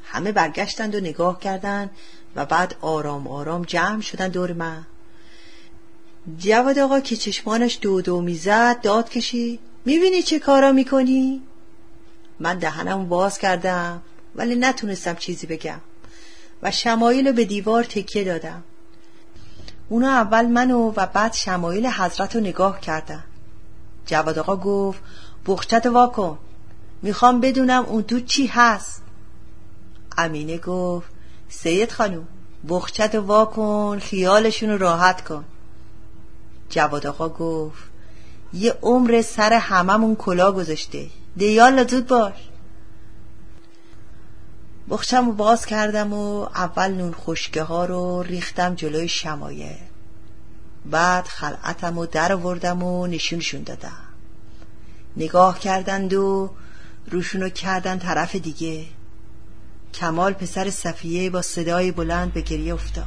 همه 0.03 0.31
برگشتند 0.31 0.95
و 0.95 0.99
نگاه 0.99 1.39
کردند 1.39 1.89
و 2.35 2.45
بعد 2.45 2.75
آرام 2.81 3.27
آرام 3.27 3.63
جمع 3.63 4.01
شدن 4.01 4.27
دور 4.27 4.53
من. 4.53 4.85
جواد 6.37 6.79
آقا 6.79 6.99
که 6.99 7.15
چشمانش 7.15 7.79
دو 7.81 8.01
دو 8.01 8.21
می‌زد 8.21 8.81
داد 8.81 9.09
کشی 9.09 9.59
می‌بینی 9.85 10.21
چه 10.21 10.39
کارا 10.39 10.71
می‌کنی؟ 10.71 11.41
من 12.39 12.59
دهنم 12.59 13.09
باز 13.09 13.37
کردم 13.37 14.01
ولی 14.35 14.55
نتونستم 14.55 15.15
چیزی 15.15 15.47
بگم. 15.47 15.79
و 16.63 16.71
شمایل 16.71 17.31
به 17.31 17.45
دیوار 17.45 17.83
تکیه 17.83 18.23
دادم. 18.23 18.63
اونا 19.89 20.09
اول 20.09 20.45
منو 20.45 20.93
و 20.95 21.05
بعد 21.05 21.33
شمایل 21.33 21.87
حضرت 21.87 22.35
رو 22.35 22.41
نگاه 22.41 22.79
کردن. 22.79 23.23
جواد 24.05 24.39
آقا 24.39 24.55
گفت 24.55 25.01
بخچت 25.45 25.85
واکن. 25.85 26.37
می‌خوام 27.01 27.41
بدونم 27.41 27.85
اون 27.85 28.03
تو 28.03 28.19
چی 28.19 28.47
هست. 28.47 29.01
امینه 30.17 30.57
گفت 30.57 31.09
سید 31.49 31.91
خانم 31.91 32.27
بخچت 32.69 33.15
وا 33.15 33.45
کن 33.45 33.99
خیالشون 33.99 34.69
رو 34.69 34.77
راحت 34.77 35.23
کن. 35.23 35.45
جواد 36.69 37.07
آقا 37.07 37.29
گفت 37.29 37.83
یه 38.53 38.73
عمر 38.81 39.21
سر 39.21 39.53
هممون 39.53 40.15
کلا 40.15 40.51
گذاشته. 40.51 41.07
دیال 41.37 41.87
زود 41.87 42.07
باش. 42.07 42.33
بخچم 44.89 45.25
رو 45.25 45.31
باز 45.31 45.65
کردم 45.65 46.13
و 46.13 46.41
اول 46.41 46.91
نون 46.91 47.13
خشکه 47.13 47.63
ها 47.63 47.85
رو 47.85 48.23
ریختم 48.23 48.75
جلوی 48.75 49.07
شمایه. 49.07 49.77
بعد 50.85 51.25
خلعتم 51.25 51.99
رو 51.99 52.05
در 52.05 52.35
وردم 52.35 52.83
و 52.83 53.07
نشونشون 53.07 53.63
دادم. 53.63 54.05
نگاه 55.17 55.59
کردند 55.59 56.13
و 56.13 56.49
روشونو 57.11 57.49
کردن 57.49 57.99
طرف 57.99 58.35
دیگه. 58.35 58.85
کمال 59.93 60.33
پسر 60.33 60.69
صفیه 60.69 61.29
با 61.29 61.41
صدای 61.41 61.91
بلند 61.91 62.33
به 62.33 62.41
گریه 62.41 62.73
افتاد. 62.73 63.05